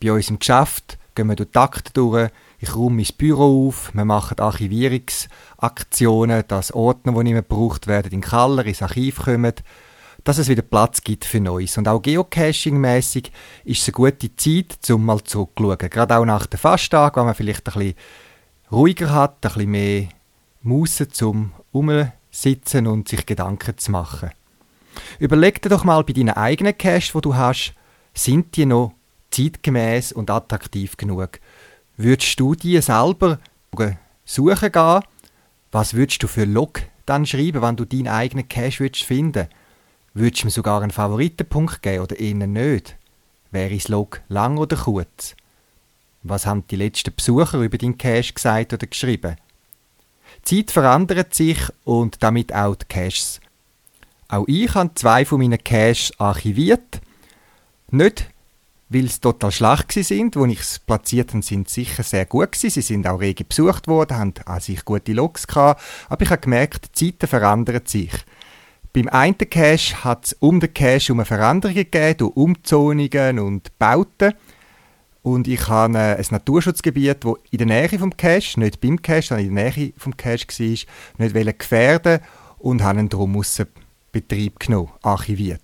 Bei 0.03 0.13
uns 0.13 0.29
im 0.29 0.39
Geschäft 0.39 0.99
gehen 1.15 1.29
wir 1.29 1.37
durch 1.37 1.53
die 1.53 1.59
Akte 1.59 1.91
durch, 1.95 2.29
ich 2.59 2.77
räume 2.77 2.97
mein 2.97 3.07
Büro 3.17 3.69
auf, 3.69 3.91
wir 3.95 4.05
machen 4.05 4.39
Archivierungsaktionen, 4.39 6.45
dass 6.47 6.75
Ordner, 6.75 7.13
die 7.13 7.23
nicht 7.23 7.33
mehr 7.33 7.41
gebraucht 7.41 7.87
werden, 7.87 8.13
in 8.13 8.21
den 8.21 8.29
Keller, 8.29 8.67
ins 8.67 8.83
Archiv 8.83 9.23
kommen, 9.23 9.55
dass 10.25 10.37
es 10.37 10.51
wieder 10.51 10.61
Platz 10.61 11.01
gibt 11.01 11.25
für 11.25 11.41
Neues. 11.41 11.79
Und 11.79 11.89
auch 11.89 12.03
Geocaching-mässig 12.03 13.33
ist 13.65 13.81
es 13.81 13.89
eine 13.89 14.11
gute 14.11 14.37
Zeit, 14.37 14.77
um 14.91 15.07
mal 15.07 15.25
zurückzuschauen. 15.25 15.79
Gerade 15.79 16.19
auch 16.19 16.27
nach 16.27 16.45
dem 16.45 16.61
Fasttag, 16.61 17.17
wenn 17.17 17.25
man 17.25 17.35
vielleicht 17.35 17.67
ein 17.67 17.73
bisschen 17.73 17.95
ruhiger 18.71 19.11
hat, 19.11 19.37
ein 19.37 19.41
bisschen 19.41 19.71
mehr 19.71 20.09
Muße 20.61 21.09
zum 21.09 21.55
Umsitzen 22.35 22.89
und 22.89 23.07
sich 23.09 23.27
Gedanken 23.27 23.79
zu 23.79 23.93
machen. 23.93 24.33
Überleg 25.21 25.63
dir 25.63 25.69
doch 25.69 25.85
mal 25.85 26.03
bei 26.03 26.13
deinen 26.13 26.31
eigenen 26.31 26.77
Cash, 26.77 27.15
wo 27.15 27.21
du 27.21 27.37
hast, 27.37 27.75
sind 28.13 28.57
die 28.57 28.67
noch 28.67 28.93
zeitgemäß 29.31 30.11
und 30.11 30.31
attraktiv 30.31 30.97
genug? 30.97 31.39
Würdest 31.97 32.39
du 32.41 32.57
die 32.57 32.81
selber 32.81 33.39
suchen 34.25 34.73
gehen? 34.73 35.03
Was 35.71 35.95
würdest 35.95 36.25
du 36.25 36.27
für 36.27 36.45
Log 36.45 36.83
dann 37.07 37.25
schreiben, 37.25 37.63
wenn 37.63 37.77
du 37.77 37.85
deinen 37.85 38.09
eigenen 38.09 38.49
Cash 38.49 38.81
würdest 38.81 39.05
finden? 39.05 39.47
Würdest 40.13 40.43
du 40.43 40.49
ihm 40.49 40.51
sogar 40.51 40.83
einen 40.83 40.91
Favoritenpunkt 40.91 41.83
geben 41.83 42.03
oder 42.03 42.19
ihnen 42.19 42.53
nicht? 42.53 42.97
Wäre 43.53 43.75
das 43.75 43.87
Log 43.87 44.23
lang 44.29 44.59
oder 44.59 44.77
kurz? 44.77 45.37
Was 46.25 46.47
haben 46.47 46.67
die 46.67 46.77
letzten 46.77 47.15
Besucher 47.15 47.61
über 47.61 47.79
deinen 47.79 47.97
Cache 47.97 48.33
gesagt 48.33 48.73
oder 48.73 48.89
geschrieben? 48.89 49.37
Die 50.47 50.65
Zeit 50.65 50.73
verändert 50.73 51.35
sich 51.35 51.59
und 51.85 52.23
damit 52.23 52.55
auch 52.55 52.77
die 52.77 52.87
Caches. 52.87 53.41
Auch 54.29 54.45
ich 54.47 54.75
habe 54.75 54.91
zwei 54.95 55.25
von 55.25 55.39
meinen 55.39 55.63
Caches 55.63 56.13
archiviert. 56.19 57.01
Nicht, 57.91 58.29
weil 58.89 59.09
sie 59.09 59.21
total 59.21 59.53
schlecht 59.53 59.93
sind, 59.93 60.37
wo 60.37 60.45
ich 60.47 60.61
es 60.61 60.79
platziert 60.79 61.33
habe, 61.33 61.43
sind 61.43 61.69
sicher 61.69 62.03
sehr 62.03 62.27
gut 62.27 62.53
gewesen. 62.53 62.71
Sie 62.71 62.83
sind 62.83 63.07
auch 63.07 63.21
rege 63.21 63.45
besucht 63.45 63.89
worden, 63.89 64.17
haben 64.17 64.35
an 64.45 64.61
sich 64.61 64.85
gute 64.85 65.13
Logs 65.13 65.47
gehabt. 65.47 65.83
Aber 66.09 66.23
ich 66.23 66.31
habe 66.31 66.41
gemerkt, 66.41 67.01
die 67.01 67.13
Zeiten 67.13 67.27
verändern 67.27 67.83
sich. 67.87 68.13
Beim 68.93 69.09
einen 69.09 69.39
Cache 69.39 70.05
hat 70.05 70.27
es 70.27 70.33
um 70.35 70.61
den 70.61 70.73
Cache 70.73 71.13
um 71.13 71.19
eine 71.19 71.27
Veränderung 71.27 71.75
gegeben, 71.75 72.19
durch 72.19 72.37
Umzonungen 72.37 73.39
und 73.41 73.77
Bauten. 73.79 74.35
Und 75.25 75.49
ich 75.49 75.69
habe 75.69 75.99
ein 75.99 76.25
Naturschutzgebiet, 76.31 77.25
das 77.25 77.33
in 77.51 77.57
der 77.57 77.67
Nähe 77.67 77.99
vom 77.99 78.15
Cache, 78.15 78.61
nicht 78.61 78.83
beim 78.83 79.01
Cache, 79.01 79.23
sondern 79.23 79.47
in 79.47 79.55
der 79.55 79.65
Nähe 79.73 79.95
vom 79.97 80.15
Cache 80.15 80.47
war, 80.47 81.27
nicht 81.27 81.59
gefährden 81.59 82.21
und 82.59 82.83
habe 82.83 83.01
ihn 83.01 83.09
darum 83.09 83.35
aus 83.39 83.63
Betrieb 84.13 84.61
genommen, 84.61 84.91
archiviert. 85.01 85.63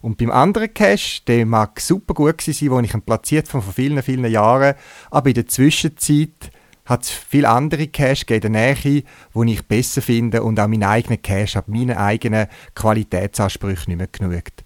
Und 0.00 0.18
beim 0.18 0.32
anderen 0.32 0.74
Cache, 0.74 1.22
der 1.28 1.46
mag 1.46 1.78
super 1.78 2.12
gut 2.12 2.40
sein, 2.40 2.70
wo 2.70 2.80
ich 2.80 2.92
ihn 2.92 3.02
platziert 3.02 3.46
habe 3.54 3.62
vor 3.62 3.72
vielen, 3.72 4.02
vielen 4.02 4.28
Jahren, 4.28 4.74
aber 5.12 5.28
in 5.28 5.34
der 5.34 5.46
Zwischenzeit 5.46 6.50
hat 6.84 7.04
es 7.04 7.10
viele 7.10 7.50
andere 7.50 7.86
Cache 7.86 8.34
in 8.34 8.40
der 8.40 8.50
Nähe, 8.50 8.74
die 8.74 9.04
ich 9.46 9.64
besser 9.64 10.02
finde 10.02 10.42
und 10.42 10.58
auch 10.58 10.66
mein 10.66 10.82
eigener 10.82 11.18
Cache 11.18 11.58
hat 11.58 11.68
meinen 11.68 11.96
eigenen 11.96 12.48
Qualitätsansprüchen 12.74 13.96
nicht 13.96 14.20
mehr 14.20 14.28
genügt. 14.28 14.64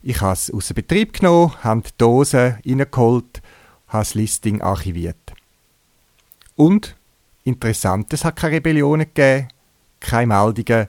Ich 0.00 0.22
habe 0.22 0.32
es 0.32 0.50
aus 0.50 0.68
dem 0.68 0.76
Betrieb 0.76 1.12
genommen, 1.12 1.52
habe 1.62 1.82
die 1.82 1.90
Dose 1.98 2.58
reingeholt, 2.64 3.42
das 3.90 4.14
Listing 4.14 4.60
archiviert. 4.62 5.34
Und, 6.54 6.96
interessant, 7.44 8.12
es 8.12 8.24
hat 8.24 8.36
keine 8.36 8.56
Rebellionen 8.56 9.06
gegeben, 9.06 9.48
keine 10.00 10.26
Meldungen, 10.26 10.88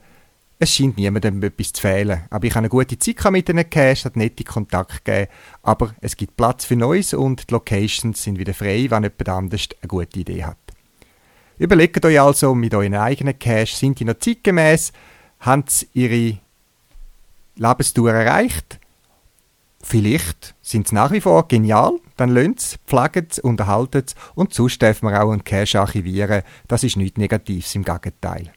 es 0.59 0.73
scheint 0.73 0.97
niemandem 0.97 1.41
etwas 1.43 1.73
zu 1.73 1.81
fehlen. 1.81 2.23
Aber 2.31 2.45
ich 2.45 2.51
habe 2.51 2.59
eine 2.59 2.69
gute 2.69 2.97
Zeit 2.97 3.31
mit 3.31 3.47
diesen 3.47 3.69
Cash, 3.69 4.05
hat 4.05 4.15
nette 4.15 4.43
Kontakte 4.43 4.97
gegeben. 5.03 5.31
Aber 5.61 5.93
es 6.01 6.17
gibt 6.17 6.35
Platz 6.35 6.65
für 6.65 6.75
Neues 6.75 7.13
und 7.13 7.49
die 7.49 7.53
Locations 7.53 8.21
sind 8.21 8.39
wieder 8.39 8.55
frei, 8.55 8.87
wenn 8.89 9.03
jemand 9.03 9.29
anders 9.29 9.67
eine 9.79 9.87
gute 9.87 10.19
Idee 10.19 10.45
hat. 10.45 10.57
Überlegt 11.59 12.03
euch 12.05 12.19
also 12.19 12.55
mit 12.55 12.73
euren 12.73 12.95
eigenen 12.95 13.37
Cash, 13.37 13.75
sind 13.75 13.99
die 13.99 14.05
noch 14.05 14.17
zeitgemäß? 14.17 14.93
Haben 15.41 15.65
sie 15.67 15.87
ihre 15.93 16.39
Lebenstour 17.55 18.13
erreicht? 18.13 18.79
Vielleicht 19.81 20.55
sind 20.61 20.87
sie 20.87 20.95
nach 20.95 21.11
wie 21.11 21.21
vor 21.21 21.47
genial, 21.47 21.93
dann 22.17 22.29
lönt 22.29 22.59
es, 22.59 22.79
pflegen 22.87 23.27
es, 23.29 23.39
unterhalten 23.39 24.03
es 24.05 24.15
und 24.35 24.53
sonst 24.53 24.81
darf 24.81 25.01
man 25.01 25.15
auch 25.15 25.31
einen 25.31 25.43
Cache 25.43 25.79
archivieren. 25.79 26.43
Das 26.67 26.83
ist 26.83 26.97
nichts 26.97 27.17
Negatives, 27.17 27.75
im 27.75 27.83
Gegenteil. 27.83 28.51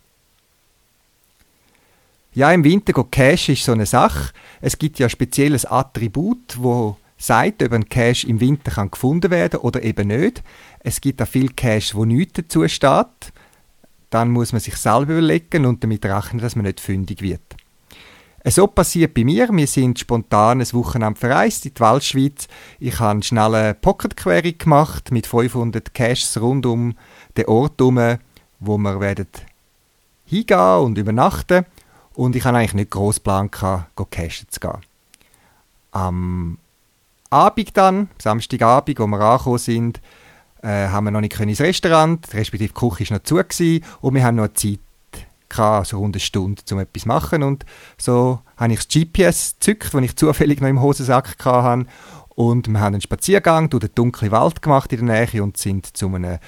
Ja, 2.32 2.52
im 2.52 2.64
Winter 2.64 2.92
go 2.92 3.04
Cache 3.04 3.52
ist 3.52 3.64
so 3.64 3.72
eine 3.72 3.86
Sache. 3.86 4.32
Es 4.60 4.78
gibt 4.78 4.98
ja 4.98 5.06
ein 5.06 5.10
spezielles 5.10 5.66
Attribut, 5.66 6.56
wo 6.58 6.96
sagt, 7.18 7.62
ob 7.62 7.72
ein 7.72 7.88
Cache 7.88 8.26
im 8.26 8.40
Winter 8.40 8.70
kann 8.70 8.90
gefunden 8.90 9.30
werden 9.30 9.60
oder 9.60 9.82
eben 9.82 10.08
nicht. 10.08 10.42
Es 10.78 11.00
gibt 11.00 11.20
auch 11.20 11.28
viele 11.28 11.52
Cache, 11.52 11.94
wo 11.94 12.04
nichts 12.04 12.34
dazu 12.34 12.66
steht. 12.66 13.32
Dann 14.08 14.30
muss 14.30 14.52
man 14.52 14.60
sich 14.60 14.76
selber 14.76 15.12
überlegen 15.12 15.66
und 15.66 15.84
damit 15.84 16.04
rechnen, 16.04 16.40
dass 16.40 16.56
man 16.56 16.64
nicht 16.64 16.80
fündig 16.80 17.20
wird. 17.20 17.49
So 18.44 18.66
passiert 18.66 19.12
bei 19.12 19.24
mir. 19.24 19.48
Wir 19.52 19.66
sind 19.66 19.98
spontan 19.98 20.60
ein 20.60 20.72
Wochenende 20.72 21.20
verreist 21.20 21.66
in 21.66 21.74
die 21.74 21.80
Waldschweiz. 21.80 22.48
Ich 22.78 22.98
habe 22.98 23.10
eine 23.10 23.22
schnelle 23.22 23.74
Pocket 23.74 24.16
Query 24.16 24.52
gemacht 24.52 25.10
mit 25.10 25.26
500 25.26 25.92
Caches 25.92 26.40
rund 26.40 26.64
um 26.64 26.94
den 27.36 27.46
Ort 27.46 27.78
herum, 27.78 28.18
wo 28.58 28.78
wir 28.78 28.98
werden 28.98 29.28
hingehen 30.24 30.78
und 30.78 30.96
übernachten. 30.96 31.66
Und 32.14 32.34
ich 32.34 32.44
hatte 32.44 32.56
eigentlich 32.56 32.74
nicht 32.74 32.90
groß 32.90 33.20
Plan, 33.20 33.50
gehabt, 33.50 34.10
cashen 34.10 34.48
zu 34.48 34.60
gehen. 34.60 34.78
Am 35.92 36.58
Abend 37.28 37.76
dann, 37.76 38.08
Samstagabend, 38.18 38.98
wo 38.98 39.06
wir 39.06 39.20
angekommen 39.20 39.58
sind, 39.58 40.00
äh, 40.62 40.88
haben 40.88 41.04
wir 41.04 41.10
noch 41.10 41.20
nicht 41.20 41.38
ins 41.38 41.60
Restaurant, 41.60 42.26
respektive 42.32 42.72
die 42.72 42.74
Küche 42.74 43.10
war 43.10 43.18
noch 43.18 43.24
zu 43.24 43.80
und 44.00 44.14
wir 44.14 44.24
haben 44.24 44.36
noch 44.36 44.52
Zeit 44.54 44.80
gehabt, 45.50 45.80
also 45.80 45.98
rund 45.98 46.16
eine 46.16 46.20
Stunde, 46.20 46.62
um 46.70 46.78
etwas 46.78 47.02
zu 47.02 47.08
machen. 47.08 47.42
Und 47.42 47.66
so 47.98 48.40
habe 48.56 48.72
ich 48.72 48.86
das 48.86 48.88
GPS 48.88 49.56
gezückt, 49.58 49.92
das 49.92 50.02
ich 50.02 50.16
zufällig 50.16 50.60
noch 50.60 50.68
im 50.68 50.80
Hosensack 50.80 51.36
hatte. 51.44 51.86
Und 52.30 52.68
wir 52.68 52.80
haben 52.80 52.94
einen 52.94 53.02
Spaziergang 53.02 53.68
durch 53.68 53.82
den 53.82 53.94
dunklen 53.94 54.30
Wald 54.30 54.62
gemacht 54.62 54.92
in 54.92 55.06
der 55.06 55.26
Nähe 55.26 55.42
und 55.42 55.56
sind 55.56 55.96
zu 55.96 56.06
einem 56.06 56.38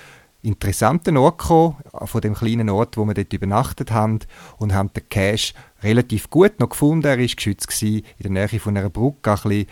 interessanten 0.43 1.17
Ort 1.17 1.39
gekommen, 1.39 1.77
von 2.05 2.21
dem 2.21 2.35
kleinen 2.35 2.69
Ort, 2.71 2.97
wo 2.97 3.05
wir 3.05 3.15
dort 3.15 3.33
übernachtet 3.33 3.93
haben 3.93 4.21
und 4.59 4.75
haben 4.75 4.93
den 4.93 5.09
Cache 5.09 5.55
relativ 5.83 6.31
gut 6.31 6.59
noch 6.59 6.71
gefunden. 6.71 7.07
Er 7.07 7.19
war 7.19 7.27
geschützt 7.27 7.69
gewesen, 7.69 8.05
in 8.19 8.35
der 8.35 8.49
Nähe 8.49 8.61
von 8.61 8.77
einer 8.77 8.91
Brücke, 8.91 9.31
ein 9.31 9.37
bisschen 9.37 9.67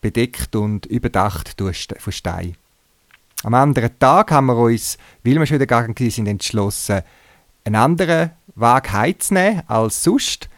bedeckt 0.00 0.56
und 0.56 0.86
überdacht 0.86 1.54
von 1.58 2.12
Stein. 2.12 2.56
Am 3.42 3.54
anderen 3.54 3.98
Tag 3.98 4.30
haben 4.32 4.46
wir 4.46 4.56
uns, 4.56 4.98
weil 5.22 5.38
wir 5.38 5.46
schon 5.46 5.56
wieder 5.56 5.66
gegangen 5.66 5.94
sind, 6.10 6.26
entschlossen, 6.26 7.02
einen 7.64 7.76
anderen 7.76 8.30
Weg 8.56 8.92
heimzunehmen 8.92 9.62
als 9.68 10.02
sonst. 10.02 10.48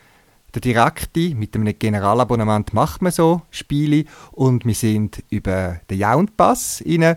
Der 0.55 0.63
direkte, 0.63 1.35
mit 1.35 1.55
einem 1.55 1.79
Generalabonnement 1.79 2.73
macht 2.73 3.03
man 3.03 3.13
so 3.13 3.43
Spiele 3.51 4.07
und 4.33 4.65
wir 4.65 4.75
sind 4.75 5.23
über 5.29 5.81
den 5.91 5.99
Jaunpass 5.99 6.83
rein 6.87 7.17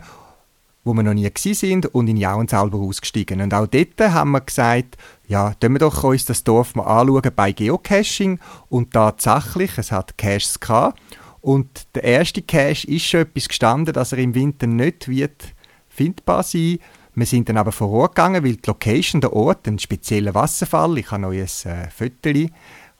wo 0.84 0.94
wir 0.94 1.02
noch 1.02 1.14
nie 1.14 1.30
gewesen 1.30 1.54
sind 1.54 1.86
und 1.94 2.08
in 2.08 2.16
Jauen 2.16 2.48
selber 2.48 2.78
ausgestiegen. 2.78 3.40
Und 3.40 3.54
auch 3.54 3.66
dort 3.66 4.00
haben 4.00 4.32
wir 4.32 4.40
gesagt, 4.40 4.96
ja, 5.28 5.54
können 5.60 5.76
wir 5.76 5.78
doch 5.78 6.02
uns 6.02 6.24
das 6.24 6.44
Dorf 6.44 6.74
mal 6.74 6.84
anschauen 6.84 7.30
bei 7.34 7.52
Geocaching 7.52 8.40
und 8.68 8.92
tatsächlich, 8.92 9.78
es 9.78 9.92
hat 9.92 10.18
Caches 10.18 10.58
gehabt 10.58 11.00
und 11.40 11.86
der 11.94 12.04
erste 12.04 12.42
Cache 12.42 12.86
ist 12.88 13.04
schon 13.04 13.20
etwas 13.20 13.48
gestanden, 13.48 13.94
dass 13.94 14.12
er 14.12 14.18
im 14.18 14.34
Winter 14.34 14.66
nicht 14.66 15.08
wird 15.08 15.54
findbar 15.88 16.42
sein 16.42 16.78
wir 17.14 17.26
sind 17.26 17.48
dann 17.48 17.58
aber 17.58 17.72
vor 17.72 17.90
Ort 17.90 18.14
gegangen, 18.14 18.44
weil 18.44 18.56
die 18.56 18.66
Location, 18.66 19.20
der 19.20 19.32
Ort, 19.32 19.66
ein 19.68 19.78
spezieller 19.78 20.34
Wasserfall, 20.34 20.96
ich 20.98 21.10
habe 21.10 21.26
euch 21.26 21.66
ein 21.66 21.72
äh, 21.72 21.90
Foto 21.90 22.52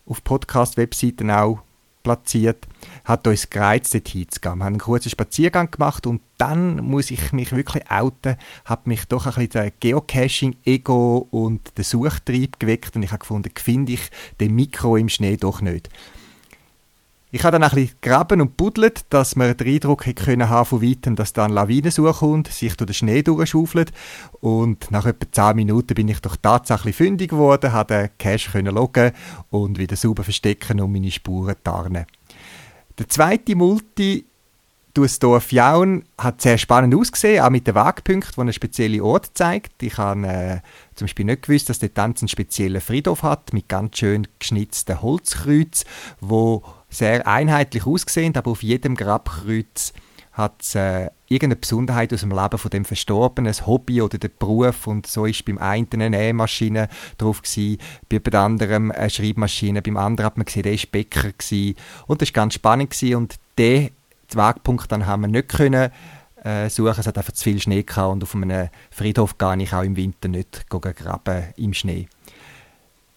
auf 0.07 0.23
Podcast-Webseiten 0.25 1.31
auch 1.31 1.63
platziert, 2.03 2.67
hat 3.05 3.27
uns 3.27 3.49
gereizt, 3.49 3.95
dort 3.95 4.09
hinzugehen. 4.09 4.59
Wir 4.59 4.65
haben 4.65 4.75
einen 4.75 4.81
kurzen 4.81 5.11
Spaziergang 5.11 5.71
gemacht 5.71 6.07
und 6.07 6.21
dann 6.37 6.77
muss 6.85 7.11
ich 7.11 7.33
mich 7.33 7.53
wirklich 7.53 7.91
outen, 7.91 8.37
hat 8.65 8.87
mich 8.87 9.05
doch 9.07 9.27
ein 9.27 9.33
bisschen 9.35 9.51
der 9.51 9.71
Geocaching-Ego 9.71 11.29
und 11.31 11.77
der 11.79 11.85
Suchtrieb 11.85 12.59
geweckt 12.59 12.97
und 12.97 13.03
ich 13.05 13.13
habe 13.13 13.21
gefunden, 13.21 13.51
finde 13.57 13.93
ich 13.93 14.11
den 14.41 14.55
Mikro 14.55 14.97
im 14.97 15.09
Schnee 15.09 15.37
doch 15.37 15.61
nicht. 15.61 15.89
Ich 17.35 17.45
habe 17.45 17.59
dann 17.59 17.63
ein 17.63 17.75
bisschen 17.75 17.97
graben 18.03 18.43
und 18.43 18.59
buddelt, 18.59 19.07
dass 19.09 19.37
man 19.37 19.57
den 19.57 19.67
Eindruck 19.67 20.05
hätte 20.05 20.23
können 20.23 20.51
haben 20.51 20.67
von 20.67 20.83
weitem, 20.83 21.17
dass 21.17 21.33
da 21.33 21.47
ein 21.47 21.53
Lawinensuch 21.53 22.19
kommt, 22.19 22.49
sich 22.49 22.77
durch 22.77 22.89
den 22.89 22.95
Schnee 22.95 23.23
durchschaufelt. 23.23 23.91
Und 24.43 24.91
nach 24.91 25.07
etwa 25.07 25.51
10 25.51 25.57
Minuten 25.57 25.95
bin 25.95 26.09
ich 26.09 26.21
doch 26.21 26.37
tatsächlich 26.37 26.95
fündig 26.95 27.31
geworden, 27.31 27.73
habe 27.73 27.95
den 27.95 28.11
Cache 28.19 28.51
können 28.51 28.75
loggen 28.75 29.13
und 29.49 29.79
wieder 29.79 29.97
sauber 29.97 30.25
verstecken 30.25 30.83
und 30.83 30.93
meine 30.93 31.11
Spuren 31.11 31.57
tarnen. 31.65 32.05
Der 32.99 33.09
zweite 33.09 33.57
Multi 33.57 34.27
das 34.95 35.19
Dorf 35.19 35.53
Jaun 35.53 36.05
hat 36.19 36.43
sehr 36.43 36.59
spannend 36.59 36.95
ausgesehen, 36.95 37.43
auch 37.43 37.49
mit 37.49 37.67
den 37.67 37.75
Wegpunkten, 37.75 38.35
die 38.35 38.41
einen 38.41 38.53
speziellen 38.53 39.01
Ort 39.01 39.31
zeigt. 39.33 39.83
Ich 39.83 39.97
habe 39.97 40.27
äh, 40.27 40.61
zum 40.95 41.07
Beispiel 41.07 41.25
nicht 41.25 41.43
gewusst, 41.43 41.71
dass 41.71 41.79
der 41.79 41.95
Tanz 41.95 42.21
einen 42.21 42.29
speziellen 42.29 42.83
Friedhof 42.83 43.23
hat, 43.23 43.55
mit 43.55 43.71
ganz 43.71 43.97
schön 43.97 44.29
geschnitzten 44.39 45.01
Holzkreuzen, 45.01 45.89
wo 46.21 46.63
sehr 46.93 47.27
einheitlich 47.27 47.87
aussehen, 47.87 48.37
aber 48.37 48.51
auf 48.51 48.63
jedem 48.63 48.95
Grabkreuz 48.95 49.93
hat 50.33 50.63
es 50.63 50.75
äh, 50.75 51.11
irgendeine 51.29 51.57
Besonderheit 51.57 52.13
aus 52.13 52.21
dem 52.21 52.31
Leben 52.31 52.59
von 52.59 52.71
dem 52.71 52.85
Verstorbenen, 52.85 53.53
ein 53.53 53.67
Hobby 53.67 54.01
oder 54.01 54.19
der 54.19 54.29
Beruf 54.29 54.87
und 54.87 55.07
so 55.07 55.27
ist 55.27 55.45
beim 55.45 55.59
einen 55.59 55.89
eine 55.93 56.11
Nähmaschine 56.11 56.89
drauf 57.19 57.43
gewesen, 57.43 57.79
bei 58.09 58.19
dem 58.19 58.41
anderen 58.41 58.93
eine 58.93 59.11
Schreibmaschine, 59.11 59.83
beim 59.83 59.97
anderen 59.97 60.27
hat 60.27 60.37
man 60.39 60.47
gesehen, 60.47 60.63
der 60.63 60.73
war 60.73 60.87
Bäcker 60.91 61.33
gewesen. 61.33 61.77
und 62.07 62.23
das 62.23 62.29
war 62.29 62.33
ganz 62.33 62.55
spannend 62.55 62.91
gewesen. 62.91 63.17
und 63.17 63.35
den 63.59 63.91
Wegpunkt 64.31 64.91
dann 64.91 65.07
haben 65.07 65.23
wir 65.23 65.29
nicht 65.29 65.51
können 65.51 65.91
äh, 66.43 66.71
suchen, 66.71 66.99
es 66.99 67.07
hat 67.07 67.19
einfach 67.19 67.33
zu 67.33 67.45
viel 67.45 67.61
Schnee 67.61 67.83
gehabt 67.83 68.13
und 68.13 68.23
auf 68.23 68.35
einem 68.35 68.69
Friedhof 68.91 69.37
gar 69.37 69.57
nicht 69.57 69.75
auch 69.75 69.83
im 69.83 69.97
Winter 69.97 70.29
nicht 70.29 70.67
graben 70.69 71.53
im 71.57 71.75
Schnee. 71.75 72.09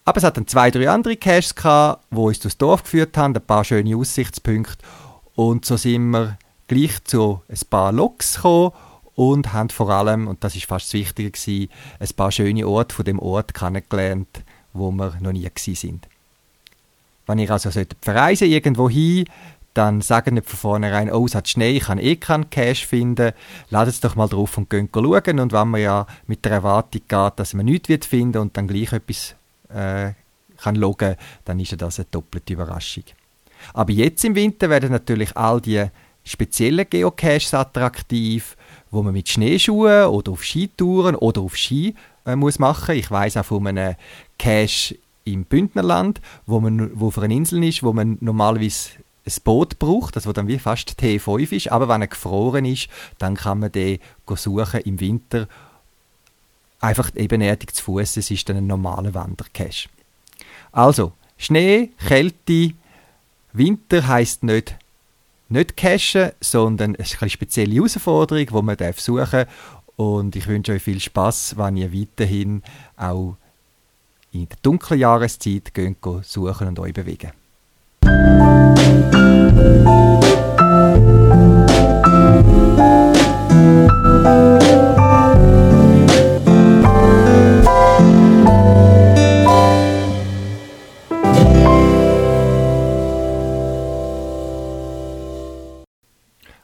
Aber 0.06 0.18
es 0.18 0.24
hat 0.24 0.36
dann 0.36 0.46
zwei, 0.46 0.70
drei 0.70 0.88
andere 0.88 1.16
Caches 1.16 1.56
gehabt, 1.56 2.04
die 2.12 2.16
uns 2.16 2.38
durchs 2.38 2.56
Dorf 2.56 2.84
geführt 2.84 3.16
haben, 3.18 3.34
ein 3.34 3.42
paar 3.42 3.64
schöne 3.64 3.96
Aussichtspunkte. 3.96 4.78
Und 5.34 5.64
so 5.64 5.76
sind 5.76 6.10
wir 6.10 6.38
gleich 6.68 7.02
zu 7.04 7.42
ein 7.48 7.58
paar 7.68 7.90
Loks 7.90 8.36
gekommen 8.36 8.70
und 9.16 9.52
haben 9.52 9.68
vor 9.68 9.90
allem, 9.90 10.28
und 10.28 10.44
das 10.44 10.54
ist 10.54 10.66
fast 10.66 10.86
das 10.86 10.92
Wichtige 10.94 11.32
gewesen, 11.32 11.70
ein 11.98 12.08
paar 12.14 12.30
schöne 12.30 12.68
Orte 12.68 12.94
von 12.94 13.04
dem 13.04 13.18
Ort 13.18 13.52
kennengelernt, 13.52 14.44
wo 14.72 14.92
wir 14.92 15.16
noch 15.20 15.32
nie 15.32 15.42
gewesen 15.42 15.74
sind. 15.74 16.08
Wenn 17.26 17.40
ihr 17.40 17.50
also 17.50 17.70
verreisen 18.00 18.48
irgendwo 18.48 18.88
hin, 18.88 19.24
dann 19.74 20.02
sagen 20.02 20.34
nicht 20.34 20.48
von 20.48 20.58
vornherein, 20.58 21.12
oh, 21.12 21.26
es 21.26 21.34
hat 21.34 21.48
Schnee, 21.48 21.76
ich 21.76 21.82
kann 21.82 21.98
eh 21.98 22.14
keinen 22.14 22.48
Cash 22.48 22.86
finden. 22.86 23.32
Ladet 23.70 23.94
es 23.94 24.00
doch 24.00 24.14
mal 24.14 24.28
drauf 24.28 24.56
und 24.56 24.70
gehen 24.70 24.88
schauen. 24.94 25.40
Und 25.40 25.52
wenn 25.52 25.68
man 25.68 25.80
ja 25.80 26.06
mit 26.28 26.44
der 26.44 26.52
Erwartung 26.52 27.02
geht, 27.08 27.32
dass 27.36 27.54
man 27.54 27.66
nichts 27.66 27.88
wird 27.88 28.04
finden 28.04 28.38
und 28.38 28.56
dann 28.56 28.68
gleich 28.68 28.92
etwas 28.92 29.34
äh, 29.68 30.12
kann 30.56 30.76
loggen, 30.76 31.16
dann 31.44 31.60
ist 31.60 31.80
das 31.80 31.98
eine 31.98 32.06
doppelte 32.10 32.52
Überraschung. 32.52 33.04
Aber 33.72 33.92
jetzt 33.92 34.24
im 34.24 34.34
Winter 34.34 34.70
werden 34.70 34.90
natürlich 34.90 35.36
all 35.36 35.60
die 35.60 35.84
speziellen 36.24 36.88
Geocaches 36.88 37.54
attraktiv, 37.54 38.56
wo 38.90 39.02
man 39.02 39.12
mit 39.12 39.28
Schneeschuhen 39.28 40.06
oder 40.06 40.32
auf 40.32 40.44
Skitouren 40.44 41.14
oder 41.14 41.40
auf 41.40 41.56
Ski 41.56 41.94
äh, 42.24 42.36
muss 42.36 42.58
machen. 42.58 42.96
Ich 42.96 43.10
weiß 43.10 43.36
auch 43.36 43.44
von 43.44 43.66
einem 43.66 43.94
Cache 44.38 44.96
im 45.24 45.44
Bündnerland, 45.44 46.20
wo 46.46 46.60
man 46.60 46.90
wo 46.98 47.08
auf 47.08 47.18
einer 47.18 47.34
Insel 47.34 47.64
ist, 47.64 47.82
wo 47.82 47.92
man 47.92 48.18
normalerweise 48.20 48.90
ein 49.26 49.32
Boot 49.42 49.78
braucht, 49.78 50.14
das 50.14 50.24
dann 50.24 50.46
wie 50.46 50.58
fast 50.58 51.00
T5 51.00 51.52
ist, 51.52 51.72
aber 51.72 51.88
wenn 51.88 52.00
er 52.00 52.06
gefroren 52.06 52.64
ist, 52.64 52.88
dann 53.18 53.34
kann 53.34 53.58
man 53.58 53.72
den 53.72 53.98
suchen 54.28 54.80
im 54.82 55.00
Winter 55.00 55.48
einfach 56.80 57.10
ebenerdig 57.14 57.74
zu 57.74 57.84
Fuß. 57.84 58.16
Es 58.16 58.30
ist 58.30 58.48
dann 58.48 58.56
ein 58.58 58.66
normaler 58.66 59.14
Wandercache. 59.14 59.88
Also, 60.72 61.12
Schnee, 61.38 61.90
Kälte, 62.06 62.72
Winter 63.52 64.06
heißt 64.06 64.42
nicht 64.42 64.76
nicht 65.48 65.76
cachen, 65.76 66.32
sondern 66.40 66.94
es 66.96 67.14
ist 67.14 67.22
eine 67.22 67.30
spezielle 67.30 67.74
Herausforderung, 67.74 68.46
die 68.46 68.62
man 68.62 68.76
darf 68.76 69.00
suchen 69.00 69.46
und 69.96 70.36
ich 70.36 70.46
wünsche 70.46 70.72
euch 70.72 70.82
viel 70.82 71.00
Spaß, 71.00 71.56
wenn 71.56 71.76
ihr 71.76 71.92
weiterhin 71.92 72.62
auch 72.96 73.36
in 74.32 74.48
der 74.48 74.58
dunklen 74.62 75.00
Jahreszeit 75.00 75.72
geht, 75.72 75.96
suchen 76.22 76.68
und 76.68 76.78
euch 76.78 76.92
bewegen. 76.92 77.32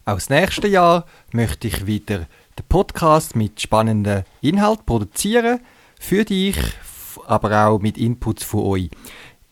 Auch 0.04 0.14
das 0.14 0.30
nächste 0.30 0.66
Jahr 0.66 1.06
möchte 1.32 1.68
ich 1.68 1.86
wieder 1.86 2.26
den 2.58 2.66
Podcast 2.68 3.36
mit 3.36 3.60
spannenden 3.60 4.24
Inhalt 4.40 4.84
produzieren, 4.84 5.60
für 6.00 6.24
dich, 6.24 6.56
aber 7.26 7.68
auch 7.68 7.78
mit 7.78 7.96
Inputs 7.96 8.42
von 8.42 8.64
euch. 8.64 8.90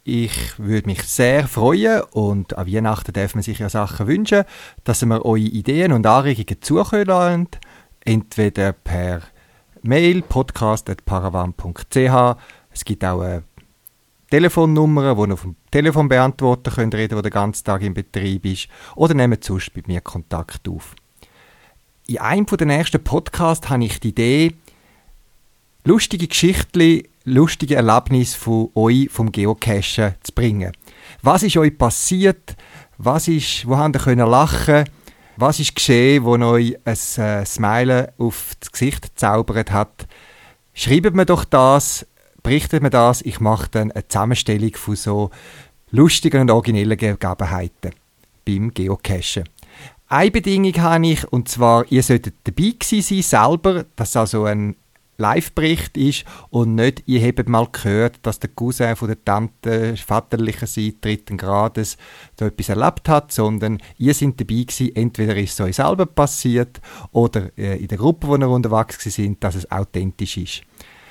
Ich 0.03 0.59
würde 0.59 0.89
mich 0.89 1.05
sehr 1.05 1.47
freuen 1.47 2.03
und 2.11 2.59
an 2.59 2.67
Weihnachten 2.67 3.13
darf 3.13 3.37
man 3.37 3.45
sich 3.45 3.61
ja 3.61 3.69
Sachen 3.69 4.09
wünschen, 4.09 4.43
dass 4.83 5.07
wir 5.07 5.25
eure 5.25 5.39
Ideen 5.39 5.93
und 5.93 6.05
Anregungen 6.05 6.61
zukommen 6.61 7.47
entweder 8.05 8.73
per 8.73 9.21
Mail 9.83 10.23
podcast.paravan.ch. 10.23 12.41
Es 12.73 12.85
gibt 12.85 13.05
auch 13.05 13.21
eine 13.21 13.45
Telefonnummer, 14.31 15.17
wo 15.17 15.27
ihr 15.27 15.35
auf 15.35 15.43
dem 15.43 15.57
Telefon 15.73 16.09
beantworten 16.09 16.73
könnt, 16.73 16.95
reden, 16.95 17.21
der 17.21 17.31
ganze 17.33 17.65
Tag 17.65 17.83
im 17.83 17.95
Betrieb 17.95 18.47
ist, 18.47 18.69
oder 18.95 19.13
nehmt 19.13 19.43
sonst 19.43 19.75
mit 19.75 19.89
mir 19.89 20.01
Kontakt 20.01 20.69
auf. 20.69 20.95
In 22.07 22.19
einem 22.19 22.47
der 22.47 22.67
nächsten 22.67 23.03
Podcasts 23.03 23.69
habe 23.69 23.85
ich 23.85 23.99
die 23.99 24.11
Idee, 24.11 24.55
lustige 25.85 26.29
Geschichten, 26.29 27.03
lustige 27.25 27.75
Erlebnisse 27.75 28.39
von 28.39 28.71
euch 28.77 29.09
vom 29.11 29.33
Geocachen 29.33 30.15
zu 30.23 30.33
bringen. 30.33 30.73
Was 31.23 31.43
ist 31.43 31.57
euch 31.57 31.77
passiert? 31.77 32.57
Was 32.99 33.27
ist, 33.27 33.67
wo 33.67 33.77
habt 33.77 33.97
ihr 33.97 34.01
können 34.01 34.29
lachen? 34.29 34.85
Was 35.37 35.59
ist 35.59 35.75
geschehen, 35.75 36.25
wo 36.25 36.37
euch 36.37 36.77
ein 36.85 36.93
äh, 37.17 37.45
Smile 37.45 38.13
auf 38.19 38.55
das 38.61 38.71
Gesicht 38.71 39.03
gezaubert 39.03 39.73
hat? 39.73 40.07
Schreibt 40.73 41.15
mir 41.15 41.27
doch 41.27 41.45
das, 41.45 42.07
berichtet 42.43 42.83
mir 42.83 42.91
das. 42.91 43.23
Ich 43.23 43.41
mache 43.41 43.69
dann 43.71 43.93
eine 43.93 44.07
Zusammenstellung 44.09 44.75
von 44.75 44.97
so 44.97 45.31
lustigen 45.91 46.43
und 46.43 46.51
originellen 46.51 46.97
Gegebenheiten 46.97 47.93
beim 48.45 48.73
Geocachen. 48.73 49.45
Eine 50.09 50.31
Bedingung 50.31 50.75
habe 50.75 51.07
ich, 51.07 51.33
und 51.33 51.49
zwar, 51.49 51.91
ihr 51.91 52.03
solltet 52.03 52.35
dabei 52.45 52.75
sein 52.83 53.23
selber, 53.23 53.85
dass 53.95 54.17
also 54.17 54.45
ein 54.45 54.75
Live-Bericht 55.21 55.97
ist 55.97 56.25
und 56.49 56.75
nicht, 56.75 57.05
ihr 57.07 57.25
habt 57.25 57.49
mal 57.49 57.69
gehört, 57.71 58.19
dass 58.23 58.41
der 58.41 58.51
Cousin 58.51 58.97
von 58.97 59.09
der 59.09 59.23
Tante 59.25 59.97
vaterlicher 59.97 60.67
Seite 60.67 60.97
dritten 61.01 61.37
Grades 61.37 61.97
da 62.37 62.47
etwas 62.47 62.71
erlebt 62.71 63.09
hat, 63.09 63.31
sondern 63.31 63.79
ihr 63.99 64.15
seid 64.15 64.41
dabei 64.41 64.63
gewesen, 64.63 64.97
entweder 64.97 65.37
ist 65.37 65.53
es 65.53 65.61
euch 65.61 65.77
selber 65.77 66.07
passiert 66.07 66.81
oder 67.13 67.57
äh, 67.57 67.77
in 67.77 67.89
der 67.89 67.99
Gruppe, 67.99 68.27
wo 68.27 68.37
ihr 68.37 68.49
unterwegs 68.49 68.99
sind, 69.05 69.45
dass 69.45 69.55
es 69.55 69.71
authentisch 69.71 70.39
ist. 70.39 70.63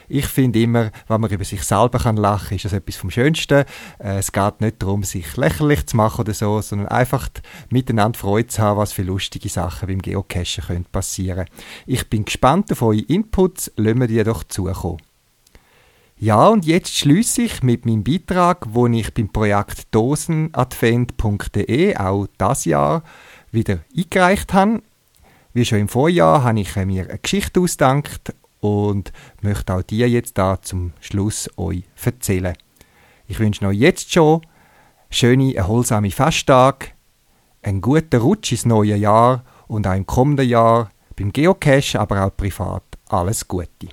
Ich 0.09 0.25
finde 0.25 0.59
immer, 0.59 0.91
wenn 1.07 1.21
man 1.21 1.29
über 1.29 1.45
sich 1.45 1.63
selber 1.63 1.99
kann 1.99 2.17
lachen 2.17 2.49
kann, 2.49 2.55
ist 2.55 2.65
das 2.65 2.73
etwas 2.73 2.95
vom 2.95 3.11
Schönsten. 3.11 3.63
Äh, 3.99 4.17
es 4.17 4.31
geht 4.31 4.59
nicht 4.59 4.81
darum, 4.81 5.03
sich 5.03 5.37
lächerlich 5.37 5.85
zu 5.85 5.97
machen 5.97 6.21
oder 6.21 6.33
so, 6.33 6.59
sondern 6.61 6.87
einfach 6.87 7.29
miteinander 7.69 8.17
Freude 8.17 8.47
zu 8.47 8.59
haben, 8.61 8.79
was 8.79 8.91
für 8.91 9.03
lustige 9.03 9.49
Sachen 9.49 9.87
beim 9.87 10.01
Geocachen 10.01 10.63
können 10.65 10.85
passieren 10.85 11.45
Ich 11.85 12.09
bin 12.09 12.25
gespannt 12.25 12.71
auf 12.71 12.81
eure 12.81 13.01
Inputs, 13.01 13.71
lassen 13.75 13.99
wir 13.99 14.07
die 14.07 14.23
doch 14.23 14.43
zukommen. 14.43 14.97
Ja, 16.17 16.47
und 16.47 16.65
jetzt 16.65 16.97
schließe 16.97 17.43
ich 17.43 17.61
mit 17.63 17.85
meinem 17.85 18.03
Beitrag, 18.03 18.65
wo 18.71 18.87
ich 18.87 19.13
beim 19.13 19.29
Projekt 19.29 19.87
dosenadvent.de 19.91 21.95
auch 21.95 22.27
das 22.37 22.65
Jahr 22.65 23.03
wieder 23.51 23.79
eingereicht 23.95 24.53
habe. 24.53 24.81
Wie 25.53 25.63
schon 25.63 25.79
im 25.79 25.87
Vorjahr 25.87 26.43
habe 26.43 26.59
ich 26.59 26.75
mir 26.75 27.07
eine 27.07 27.19
Geschichte 27.19 27.61
ausgedacht 27.61 28.33
und 28.59 29.11
möchte 29.41 29.73
auch 29.73 29.81
die 29.81 29.99
jetzt 29.99 30.37
da 30.37 30.61
zum 30.61 30.93
Schluss 30.99 31.49
euch 31.57 31.83
erzählen. 32.03 32.55
Ich 33.27 33.39
wünsche 33.39 33.65
euch 33.65 33.77
jetzt 33.77 34.11
schon 34.11 34.41
schöne, 35.09 35.55
erholsame 35.55 36.11
Festtage, 36.11 36.87
einen 37.61 37.81
guten 37.81 38.19
Rutsch 38.19 38.51
ins 38.51 38.65
neue 38.65 38.95
Jahr 38.95 39.43
und 39.67 39.87
auch 39.87 39.93
im 39.95 40.05
kommenden 40.05 40.47
Jahr 40.47 40.89
beim 41.15 41.31
Geocache, 41.31 41.99
aber 41.99 42.25
auch 42.25 42.35
privat 42.35 42.83
alles 43.09 43.47
Gute. 43.47 43.87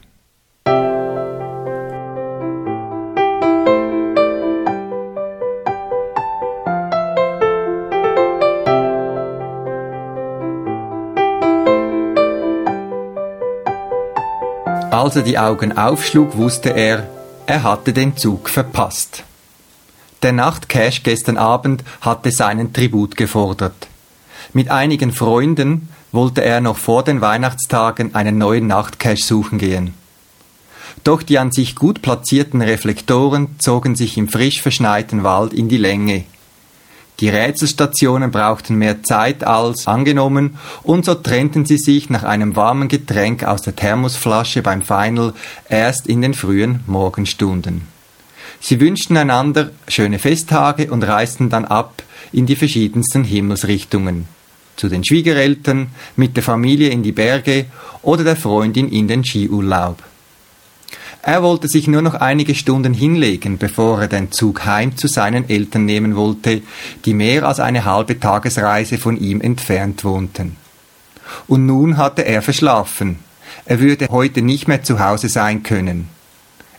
Als 14.96 15.14
er 15.14 15.20
die 15.20 15.38
Augen 15.38 15.76
aufschlug, 15.76 16.38
wusste 16.38 16.70
er, 16.70 17.06
er 17.44 17.64
hatte 17.64 17.92
den 17.92 18.16
Zug 18.16 18.48
verpasst. 18.48 19.24
Der 20.22 20.32
Nachtcash 20.32 21.02
gestern 21.02 21.36
Abend 21.36 21.84
hatte 22.00 22.30
seinen 22.30 22.72
Tribut 22.72 23.14
gefordert. 23.14 23.88
Mit 24.54 24.70
einigen 24.70 25.12
Freunden 25.12 25.90
wollte 26.12 26.42
er 26.42 26.62
noch 26.62 26.78
vor 26.78 27.04
den 27.04 27.20
Weihnachtstagen 27.20 28.14
einen 28.14 28.38
neuen 28.38 28.68
Nachtcache 28.68 29.22
suchen 29.22 29.58
gehen. 29.58 29.92
Doch 31.04 31.22
die 31.22 31.38
an 31.38 31.52
sich 31.52 31.74
gut 31.74 32.00
platzierten 32.00 32.62
Reflektoren 32.62 33.56
zogen 33.58 33.96
sich 33.96 34.16
im 34.16 34.30
frisch 34.30 34.62
verschneiten 34.62 35.24
Wald 35.24 35.52
in 35.52 35.68
die 35.68 35.76
Länge. 35.76 36.24
Die 37.20 37.30
Rätselstationen 37.30 38.30
brauchten 38.30 38.76
mehr 38.76 39.02
Zeit 39.02 39.42
als 39.42 39.86
angenommen 39.86 40.58
und 40.82 41.04
so 41.04 41.14
trennten 41.14 41.64
sie 41.64 41.78
sich 41.78 42.10
nach 42.10 42.24
einem 42.24 42.56
warmen 42.56 42.88
Getränk 42.88 43.42
aus 43.44 43.62
der 43.62 43.74
Thermosflasche 43.74 44.62
beim 44.62 44.82
Final 44.82 45.32
erst 45.68 46.06
in 46.06 46.20
den 46.20 46.34
frühen 46.34 46.80
Morgenstunden. 46.86 47.88
Sie 48.60 48.80
wünschten 48.80 49.16
einander 49.16 49.70
schöne 49.88 50.18
Festtage 50.18 50.90
und 50.90 51.02
reisten 51.04 51.48
dann 51.48 51.64
ab 51.64 52.02
in 52.32 52.46
die 52.46 52.56
verschiedensten 52.56 53.24
Himmelsrichtungen. 53.24 54.28
Zu 54.76 54.88
den 54.88 55.04
Schwiegereltern, 55.04 55.88
mit 56.16 56.36
der 56.36 56.42
Familie 56.42 56.90
in 56.90 57.02
die 57.02 57.12
Berge 57.12 57.66
oder 58.02 58.24
der 58.24 58.36
Freundin 58.36 58.90
in 58.90 59.08
den 59.08 59.24
Skiurlaub. 59.24 60.02
Er 61.26 61.42
wollte 61.42 61.66
sich 61.66 61.88
nur 61.88 62.02
noch 62.02 62.14
einige 62.14 62.54
Stunden 62.54 62.94
hinlegen, 62.94 63.58
bevor 63.58 64.00
er 64.00 64.06
den 64.06 64.30
Zug 64.30 64.64
heim 64.64 64.96
zu 64.96 65.08
seinen 65.08 65.50
Eltern 65.50 65.84
nehmen 65.84 66.14
wollte, 66.14 66.62
die 67.04 67.14
mehr 67.14 67.42
als 67.42 67.58
eine 67.58 67.84
halbe 67.84 68.20
Tagesreise 68.20 68.96
von 68.96 69.16
ihm 69.16 69.40
entfernt 69.40 70.04
wohnten. 70.04 70.56
Und 71.48 71.66
nun 71.66 71.96
hatte 71.96 72.24
er 72.24 72.42
verschlafen. 72.42 73.18
Er 73.64 73.80
würde 73.80 74.06
heute 74.08 74.40
nicht 74.40 74.68
mehr 74.68 74.84
zu 74.84 75.00
Hause 75.00 75.28
sein 75.28 75.64
können. 75.64 76.06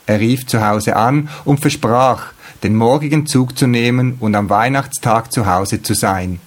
Er 0.05 0.21
rief 0.21 0.47
zu 0.47 0.65
Hause 0.65 0.95
an 0.95 1.27
und 1.43 1.59
versprach, 1.59 2.31
den 2.63 2.73
morgigen 2.73 3.27
Zug 3.27 3.57
zu 3.57 3.67
nehmen 3.67 4.15
und 4.21 4.33
am 4.33 4.49
Weihnachtstag 4.49 5.29
zu 5.33 5.45
Hause 5.45 5.81
zu 5.81 5.93
sein. 5.93 6.39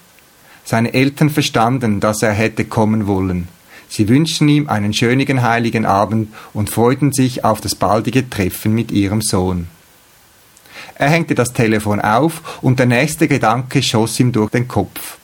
Seine 0.65 0.95
Eltern 0.95 1.29
verstanden, 1.29 2.01
dass 2.01 2.23
er 2.23 2.33
hätte 2.33 2.65
kommen 2.65 3.07
wollen. 3.07 3.49
Sie 3.90 4.09
wünschten 4.09 4.48
ihm 4.48 4.68
einen 4.68 4.94
schönen 4.94 5.42
heiligen 5.42 5.85
Abend 5.85 6.33
und 6.55 6.70
freuten 6.70 7.12
sich 7.12 7.44
auf 7.44 7.61
das 7.61 7.74
baldige 7.74 8.31
Treffen 8.31 8.72
mit 8.72 8.92
ihrem 8.92 9.20
Sohn. 9.20 9.66
Er 10.94 11.11
hängte 11.11 11.35
das 11.35 11.53
Telefon 11.53 12.00
auf 12.00 12.62
und 12.62 12.79
der 12.79 12.87
nächste 12.87 13.26
Gedanke 13.26 13.83
schoss 13.83 14.20
ihm 14.20 14.31
durch 14.31 14.50
den 14.50 14.68
Kopf. 14.68 15.18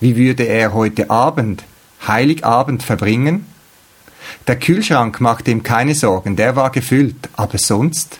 Wie 0.00 0.16
würde 0.16 0.44
er 0.44 0.72
heute 0.72 1.10
Abend, 1.10 1.62
Heiligabend 2.06 2.82
verbringen? 2.82 3.44
Der 4.46 4.58
Kühlschrank 4.58 5.20
machte 5.20 5.50
ihm 5.50 5.62
keine 5.62 5.94
Sorgen, 5.94 6.36
der 6.36 6.56
war 6.56 6.70
gefüllt, 6.70 7.28
aber 7.34 7.58
sonst? 7.58 8.18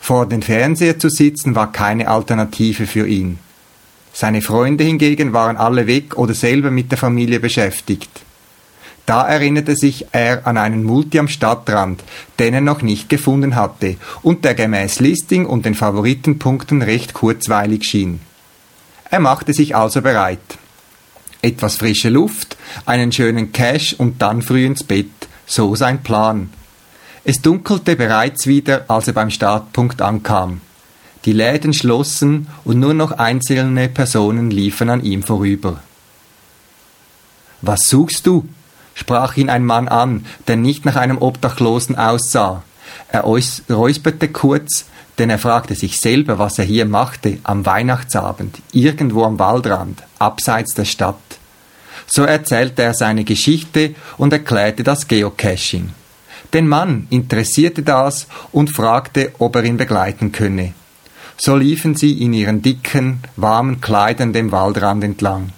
Vor 0.00 0.26
dem 0.26 0.42
Fernseher 0.42 0.98
zu 0.98 1.08
sitzen 1.08 1.54
war 1.54 1.70
keine 1.70 2.08
Alternative 2.08 2.88
für 2.88 3.06
ihn. 3.06 3.38
Seine 4.12 4.42
Freunde 4.42 4.82
hingegen 4.82 5.32
waren 5.32 5.56
alle 5.56 5.86
weg 5.86 6.18
oder 6.18 6.34
selber 6.34 6.72
mit 6.72 6.90
der 6.90 6.98
Familie 6.98 7.38
beschäftigt. 7.38 8.24
Da 9.06 9.26
erinnerte 9.28 9.76
sich 9.76 10.06
er 10.12 10.46
an 10.46 10.56
einen 10.56 10.82
Multi 10.82 11.18
am 11.18 11.28
Stadtrand, 11.28 12.02
den 12.38 12.54
er 12.54 12.62
noch 12.62 12.80
nicht 12.80 13.08
gefunden 13.10 13.54
hatte 13.54 13.96
und 14.22 14.44
der 14.44 14.54
gemäß 14.54 15.00
Listing 15.00 15.44
und 15.44 15.66
den 15.66 15.74
Favoritenpunkten 15.74 16.80
recht 16.80 17.12
kurzweilig 17.12 17.84
schien. 17.84 18.20
Er 19.10 19.20
machte 19.20 19.52
sich 19.52 19.76
also 19.76 20.00
bereit. 20.00 20.40
Etwas 21.42 21.76
frische 21.76 22.08
Luft, 22.08 22.56
einen 22.86 23.12
schönen 23.12 23.52
Cash 23.52 23.92
und 23.92 24.22
dann 24.22 24.40
früh 24.40 24.64
ins 24.64 24.82
Bett, 24.82 25.10
so 25.46 25.76
sein 25.76 26.02
Plan. 26.02 26.48
Es 27.24 27.42
dunkelte 27.42 27.96
bereits 27.96 28.46
wieder, 28.46 28.86
als 28.88 29.08
er 29.08 29.12
beim 29.12 29.30
Startpunkt 29.30 30.00
ankam. 30.00 30.62
Die 31.26 31.32
Läden 31.32 31.74
schlossen 31.74 32.48
und 32.64 32.80
nur 32.80 32.94
noch 32.94 33.12
einzelne 33.12 33.88
Personen 33.88 34.50
liefen 34.50 34.88
an 34.90 35.02
ihm 35.02 35.22
vorüber. 35.22 35.80
Was 37.62 37.88
suchst 37.88 38.26
du? 38.26 38.46
Sprach 38.94 39.36
ihn 39.36 39.50
ein 39.50 39.64
Mann 39.64 39.88
an, 39.88 40.26
der 40.46 40.56
nicht 40.56 40.84
nach 40.84 40.96
einem 40.96 41.18
Obdachlosen 41.18 41.96
aussah. 41.96 42.62
Er 43.08 43.22
räusperte 43.22 44.28
kurz, 44.28 44.86
denn 45.18 45.30
er 45.30 45.38
fragte 45.38 45.74
sich 45.74 45.98
selber, 45.98 46.38
was 46.38 46.58
er 46.58 46.64
hier 46.64 46.86
machte 46.86 47.38
am 47.44 47.66
Weihnachtsabend, 47.66 48.58
irgendwo 48.72 49.24
am 49.24 49.38
Waldrand, 49.38 50.02
abseits 50.18 50.74
der 50.74 50.84
Stadt. 50.84 51.16
So 52.06 52.24
erzählte 52.24 52.82
er 52.82 52.94
seine 52.94 53.24
Geschichte 53.24 53.94
und 54.18 54.32
erklärte 54.32 54.82
das 54.82 55.08
Geocaching. 55.08 55.90
Den 56.52 56.68
Mann 56.68 57.06
interessierte 57.10 57.82
das 57.82 58.26
und 58.52 58.74
fragte, 58.74 59.32
ob 59.38 59.56
er 59.56 59.64
ihn 59.64 59.76
begleiten 59.76 60.30
könne. 60.30 60.74
So 61.36 61.56
liefen 61.56 61.96
sie 61.96 62.22
in 62.22 62.32
ihren 62.32 62.62
dicken, 62.62 63.20
warmen 63.36 63.80
Kleidern 63.80 64.32
dem 64.32 64.52
Waldrand 64.52 65.02
entlang. 65.02 65.52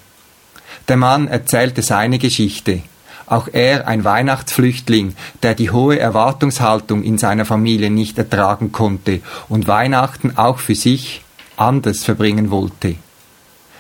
Der 0.88 0.96
Mann 0.96 1.29
erzählte 1.29 1.83
seine 1.83 2.18
Geschichte, 2.18 2.83
auch 3.27 3.49
er 3.53 3.89
ein 3.89 4.05
Weihnachtsflüchtling, 4.05 5.15
der 5.43 5.55
die 5.55 5.71
hohe 5.71 5.99
Erwartungshaltung 5.99 7.03
in 7.03 7.19
seiner 7.19 7.45
Familie 7.45 7.91
nicht 7.91 8.17
ertragen 8.19 8.73
konnte 8.73 9.21
und 9.49 9.67
Weihnachten 9.67 10.37
auch 10.37 10.59
für 10.59 10.75
sich 10.75 11.23
anders 11.57 12.05
verbringen 12.05 12.51
wollte. 12.51 12.97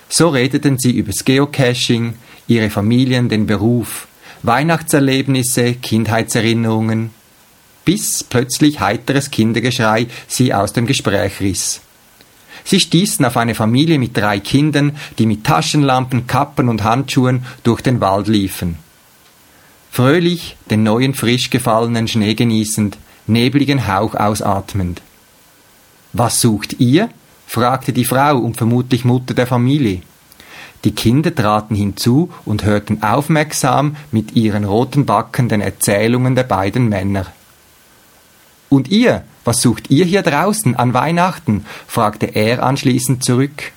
So 0.08 0.28
redeten 0.28 0.78
sie 0.78 0.92
übers 0.92 1.24
Geocaching, 1.24 2.14
ihre 2.46 2.70
Familien, 2.70 3.28
den 3.28 3.46
Beruf, 3.46 4.06
Weihnachtserlebnisse, 4.42 5.74
Kindheitserinnerungen, 5.74 7.10
bis 7.84 8.24
plötzlich 8.24 8.80
heiteres 8.80 9.30
Kindergeschrei 9.30 10.06
sie 10.26 10.52
aus 10.54 10.72
dem 10.72 10.86
Gespräch 10.86 11.40
riss. 11.40 11.80
Sie 12.64 12.80
stießen 12.80 13.24
auf 13.24 13.36
eine 13.36 13.54
Familie 13.54 13.98
mit 13.98 14.16
drei 14.16 14.40
Kindern, 14.40 14.96
die 15.18 15.26
mit 15.26 15.44
Taschenlampen, 15.44 16.26
Kappen 16.26 16.68
und 16.68 16.82
Handschuhen 16.82 17.44
durch 17.62 17.80
den 17.80 18.00
Wald 18.00 18.26
liefen 18.26 18.85
fröhlich 19.96 20.58
den 20.70 20.82
neuen 20.82 21.14
frisch 21.14 21.48
gefallenen 21.48 22.06
Schnee 22.06 22.34
genießend, 22.34 22.98
nebligen 23.26 23.88
Hauch 23.88 24.14
ausatmend. 24.14 25.00
Was 26.12 26.42
sucht 26.42 26.78
ihr? 26.80 27.08
fragte 27.46 27.94
die 27.94 28.04
Frau 28.04 28.36
und 28.36 28.58
vermutlich 28.58 29.06
Mutter 29.06 29.32
der 29.32 29.46
Familie. 29.46 30.02
Die 30.84 30.94
Kinder 30.94 31.34
traten 31.34 31.74
hinzu 31.74 32.30
und 32.44 32.64
hörten 32.64 33.02
aufmerksam 33.02 33.96
mit 34.10 34.36
ihren 34.36 34.64
roten 34.64 35.06
Backen 35.06 35.48
den 35.48 35.62
Erzählungen 35.62 36.34
der 36.34 36.44
beiden 36.44 36.90
Männer. 36.90 37.24
Und 38.68 38.88
ihr, 38.88 39.24
was 39.46 39.62
sucht 39.62 39.88
ihr 39.90 40.04
hier 40.04 40.20
draußen 40.20 40.76
an 40.76 40.92
Weihnachten? 40.92 41.64
fragte 41.86 42.26
er 42.26 42.62
anschließend 42.62 43.24
zurück. 43.24 43.72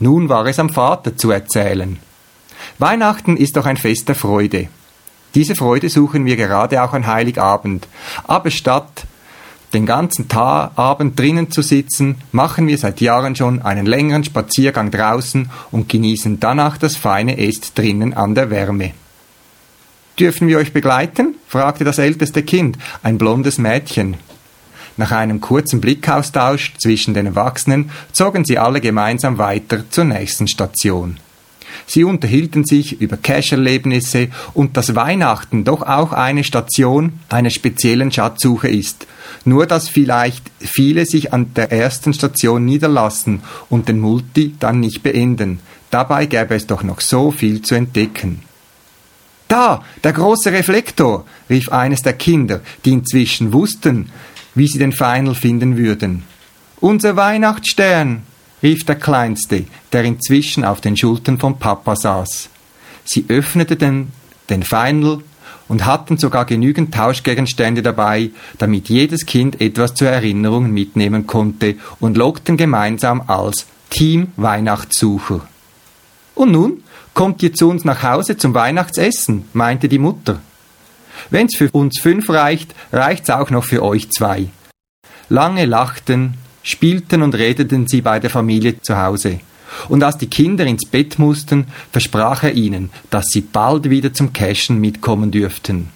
Nun 0.00 0.28
war 0.28 0.46
es 0.46 0.58
am 0.58 0.70
Vater 0.70 1.16
zu 1.16 1.30
erzählen. 1.30 2.00
Weihnachten 2.80 3.36
ist 3.36 3.56
doch 3.56 3.66
ein 3.66 3.76
Fest 3.76 4.08
der 4.08 4.16
Freude. 4.16 4.68
Diese 5.38 5.54
Freude 5.54 5.88
suchen 5.88 6.26
wir 6.26 6.34
gerade 6.34 6.82
auch 6.82 6.94
an 6.94 7.06
Heiligabend. 7.06 7.86
Aber 8.24 8.50
statt 8.50 9.04
den 9.72 9.86
ganzen 9.86 10.26
Tag, 10.26 10.72
Abend 10.74 11.16
drinnen 11.16 11.52
zu 11.52 11.62
sitzen, 11.62 12.16
machen 12.32 12.66
wir 12.66 12.76
seit 12.76 13.00
Jahren 13.00 13.36
schon 13.36 13.62
einen 13.62 13.86
längeren 13.86 14.24
Spaziergang 14.24 14.90
draußen 14.90 15.48
und 15.70 15.88
genießen 15.88 16.40
danach 16.40 16.76
das 16.76 16.96
feine 16.96 17.38
Est 17.38 17.78
drinnen 17.78 18.14
an 18.14 18.34
der 18.34 18.50
Wärme. 18.50 18.94
Dürfen 20.18 20.48
wir 20.48 20.58
euch 20.58 20.72
begleiten? 20.72 21.36
fragte 21.46 21.84
das 21.84 21.98
älteste 21.98 22.42
Kind, 22.42 22.76
ein 23.04 23.16
blondes 23.16 23.58
Mädchen. 23.58 24.16
Nach 24.96 25.12
einem 25.12 25.40
kurzen 25.40 25.80
Blickaustausch 25.80 26.74
zwischen 26.78 27.14
den 27.14 27.26
Erwachsenen 27.26 27.92
zogen 28.10 28.44
sie 28.44 28.58
alle 28.58 28.80
gemeinsam 28.80 29.38
weiter 29.38 29.88
zur 29.88 30.02
nächsten 30.02 30.48
Station. 30.48 31.20
Sie 31.86 32.04
unterhielten 32.04 32.64
sich 32.64 33.00
über 33.00 33.16
Cash-Erlebnisse 33.16 34.28
und 34.54 34.76
dass 34.76 34.94
Weihnachten 34.94 35.64
doch 35.64 35.82
auch 35.82 36.12
eine 36.12 36.44
Station 36.44 37.14
einer 37.28 37.50
speziellen 37.50 38.12
Schatzsuche 38.12 38.68
ist. 38.68 39.06
Nur 39.44 39.66
dass 39.66 39.88
vielleicht 39.88 40.50
viele 40.58 41.06
sich 41.06 41.32
an 41.32 41.54
der 41.54 41.72
ersten 41.72 42.12
Station 42.14 42.64
niederlassen 42.64 43.42
und 43.68 43.88
den 43.88 44.00
Multi 44.00 44.54
dann 44.58 44.80
nicht 44.80 45.02
beenden. 45.02 45.60
Dabei 45.90 46.26
gäbe 46.26 46.54
es 46.54 46.66
doch 46.66 46.82
noch 46.82 47.00
so 47.00 47.30
viel 47.30 47.62
zu 47.62 47.74
entdecken. 47.74 48.42
Da, 49.48 49.82
der 50.04 50.12
große 50.12 50.52
Reflektor, 50.52 51.24
rief 51.48 51.70
eines 51.70 52.02
der 52.02 52.12
Kinder, 52.12 52.60
die 52.84 52.92
inzwischen 52.92 53.54
wussten, 53.54 54.10
wie 54.54 54.68
sie 54.68 54.78
den 54.78 54.92
Feinl 54.92 55.34
finden 55.34 55.78
würden. 55.78 56.24
Unser 56.80 57.16
Weihnachtsstern, 57.16 58.22
rief 58.62 58.84
der 58.84 58.96
Kleinste, 58.96 59.64
der 59.92 60.04
inzwischen 60.04 60.64
auf 60.64 60.80
den 60.80 60.96
Schultern 60.96 61.38
von 61.38 61.58
Papa 61.58 61.96
saß. 61.96 62.48
Sie 63.04 63.24
öffneten 63.28 64.12
den 64.50 64.62
Feinl 64.62 65.22
und 65.68 65.84
hatten 65.84 66.16
sogar 66.16 66.44
genügend 66.44 66.94
Tauschgegenstände 66.94 67.82
dabei, 67.82 68.30
damit 68.58 68.88
jedes 68.88 69.26
Kind 69.26 69.60
etwas 69.60 69.94
zur 69.94 70.08
Erinnerung 70.08 70.70
mitnehmen 70.70 71.26
konnte 71.26 71.76
und 72.00 72.16
lockten 72.16 72.56
gemeinsam 72.56 73.22
als 73.26 73.66
Team 73.90 74.32
Weihnachtssucher. 74.36 75.46
Und 76.34 76.52
nun 76.52 76.82
kommt 77.14 77.42
ihr 77.42 77.52
zu 77.52 77.68
uns 77.68 77.84
nach 77.84 78.02
Hause 78.02 78.36
zum 78.36 78.54
Weihnachtsessen, 78.54 79.44
meinte 79.52 79.88
die 79.88 79.98
Mutter. 79.98 80.40
Wenn's 81.30 81.56
für 81.56 81.70
uns 81.70 82.00
fünf 82.00 82.30
reicht, 82.30 82.74
reicht's 82.92 83.30
auch 83.30 83.50
noch 83.50 83.64
für 83.64 83.82
euch 83.82 84.10
zwei. 84.10 84.48
Lange 85.28 85.66
lachten, 85.66 86.34
spielten 86.68 87.22
und 87.22 87.34
redeten 87.34 87.86
sie 87.86 88.02
bei 88.02 88.20
der 88.20 88.30
Familie 88.30 88.80
zu 88.82 88.98
Hause. 88.98 89.40
Und 89.88 90.02
als 90.02 90.18
die 90.18 90.28
Kinder 90.28 90.66
ins 90.66 90.86
Bett 90.86 91.18
mussten, 91.18 91.66
versprach 91.92 92.42
er 92.42 92.54
ihnen, 92.54 92.90
dass 93.10 93.28
sie 93.28 93.40
bald 93.40 93.90
wieder 93.90 94.12
zum 94.12 94.32
Cashen 94.32 94.80
mitkommen 94.80 95.30
dürften. 95.30 95.88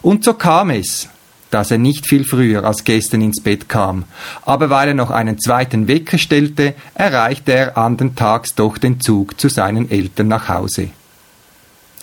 Und 0.00 0.24
so 0.24 0.34
kam 0.34 0.70
es, 0.70 1.08
dass 1.50 1.70
er 1.70 1.78
nicht 1.78 2.08
viel 2.08 2.24
früher 2.24 2.64
als 2.64 2.84
gestern 2.84 3.20
ins 3.20 3.42
Bett 3.42 3.68
kam, 3.68 4.04
aber 4.42 4.70
weil 4.70 4.88
er 4.88 4.94
noch 4.94 5.10
einen 5.10 5.38
zweiten 5.38 5.86
Wecker 5.86 6.18
stellte, 6.18 6.74
erreichte 6.94 7.52
er 7.52 7.76
andern 7.76 8.14
Tags 8.16 8.54
doch 8.54 8.78
den 8.78 9.00
Zug 9.00 9.38
zu 9.38 9.48
seinen 9.48 9.90
Eltern 9.90 10.28
nach 10.28 10.48
Hause. 10.48 10.90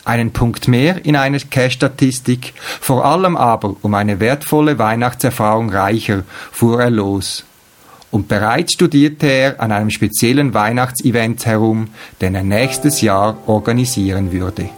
Einen 0.09 0.31
Punkt 0.31 0.67
mehr 0.67 1.05
in 1.05 1.15
einer 1.15 1.37
Cash-Statistik, 1.37 2.53
vor 2.81 3.05
allem 3.05 3.37
aber 3.37 3.75
um 3.83 3.93
eine 3.93 4.19
wertvolle 4.19 4.79
Weihnachtserfahrung 4.79 5.69
reicher, 5.69 6.23
fuhr 6.51 6.81
er 6.81 6.89
los 6.89 7.45
und 8.09 8.27
bereits 8.27 8.73
studierte 8.73 9.27
er 9.27 9.61
an 9.61 9.71
einem 9.71 9.91
speziellen 9.91 10.55
Weihnachtsevent 10.55 11.45
herum, 11.45 11.89
den 12.21 12.33
er 12.33 12.43
nächstes 12.43 13.01
Jahr 13.01 13.37
organisieren 13.45 14.31
würde. 14.31 14.71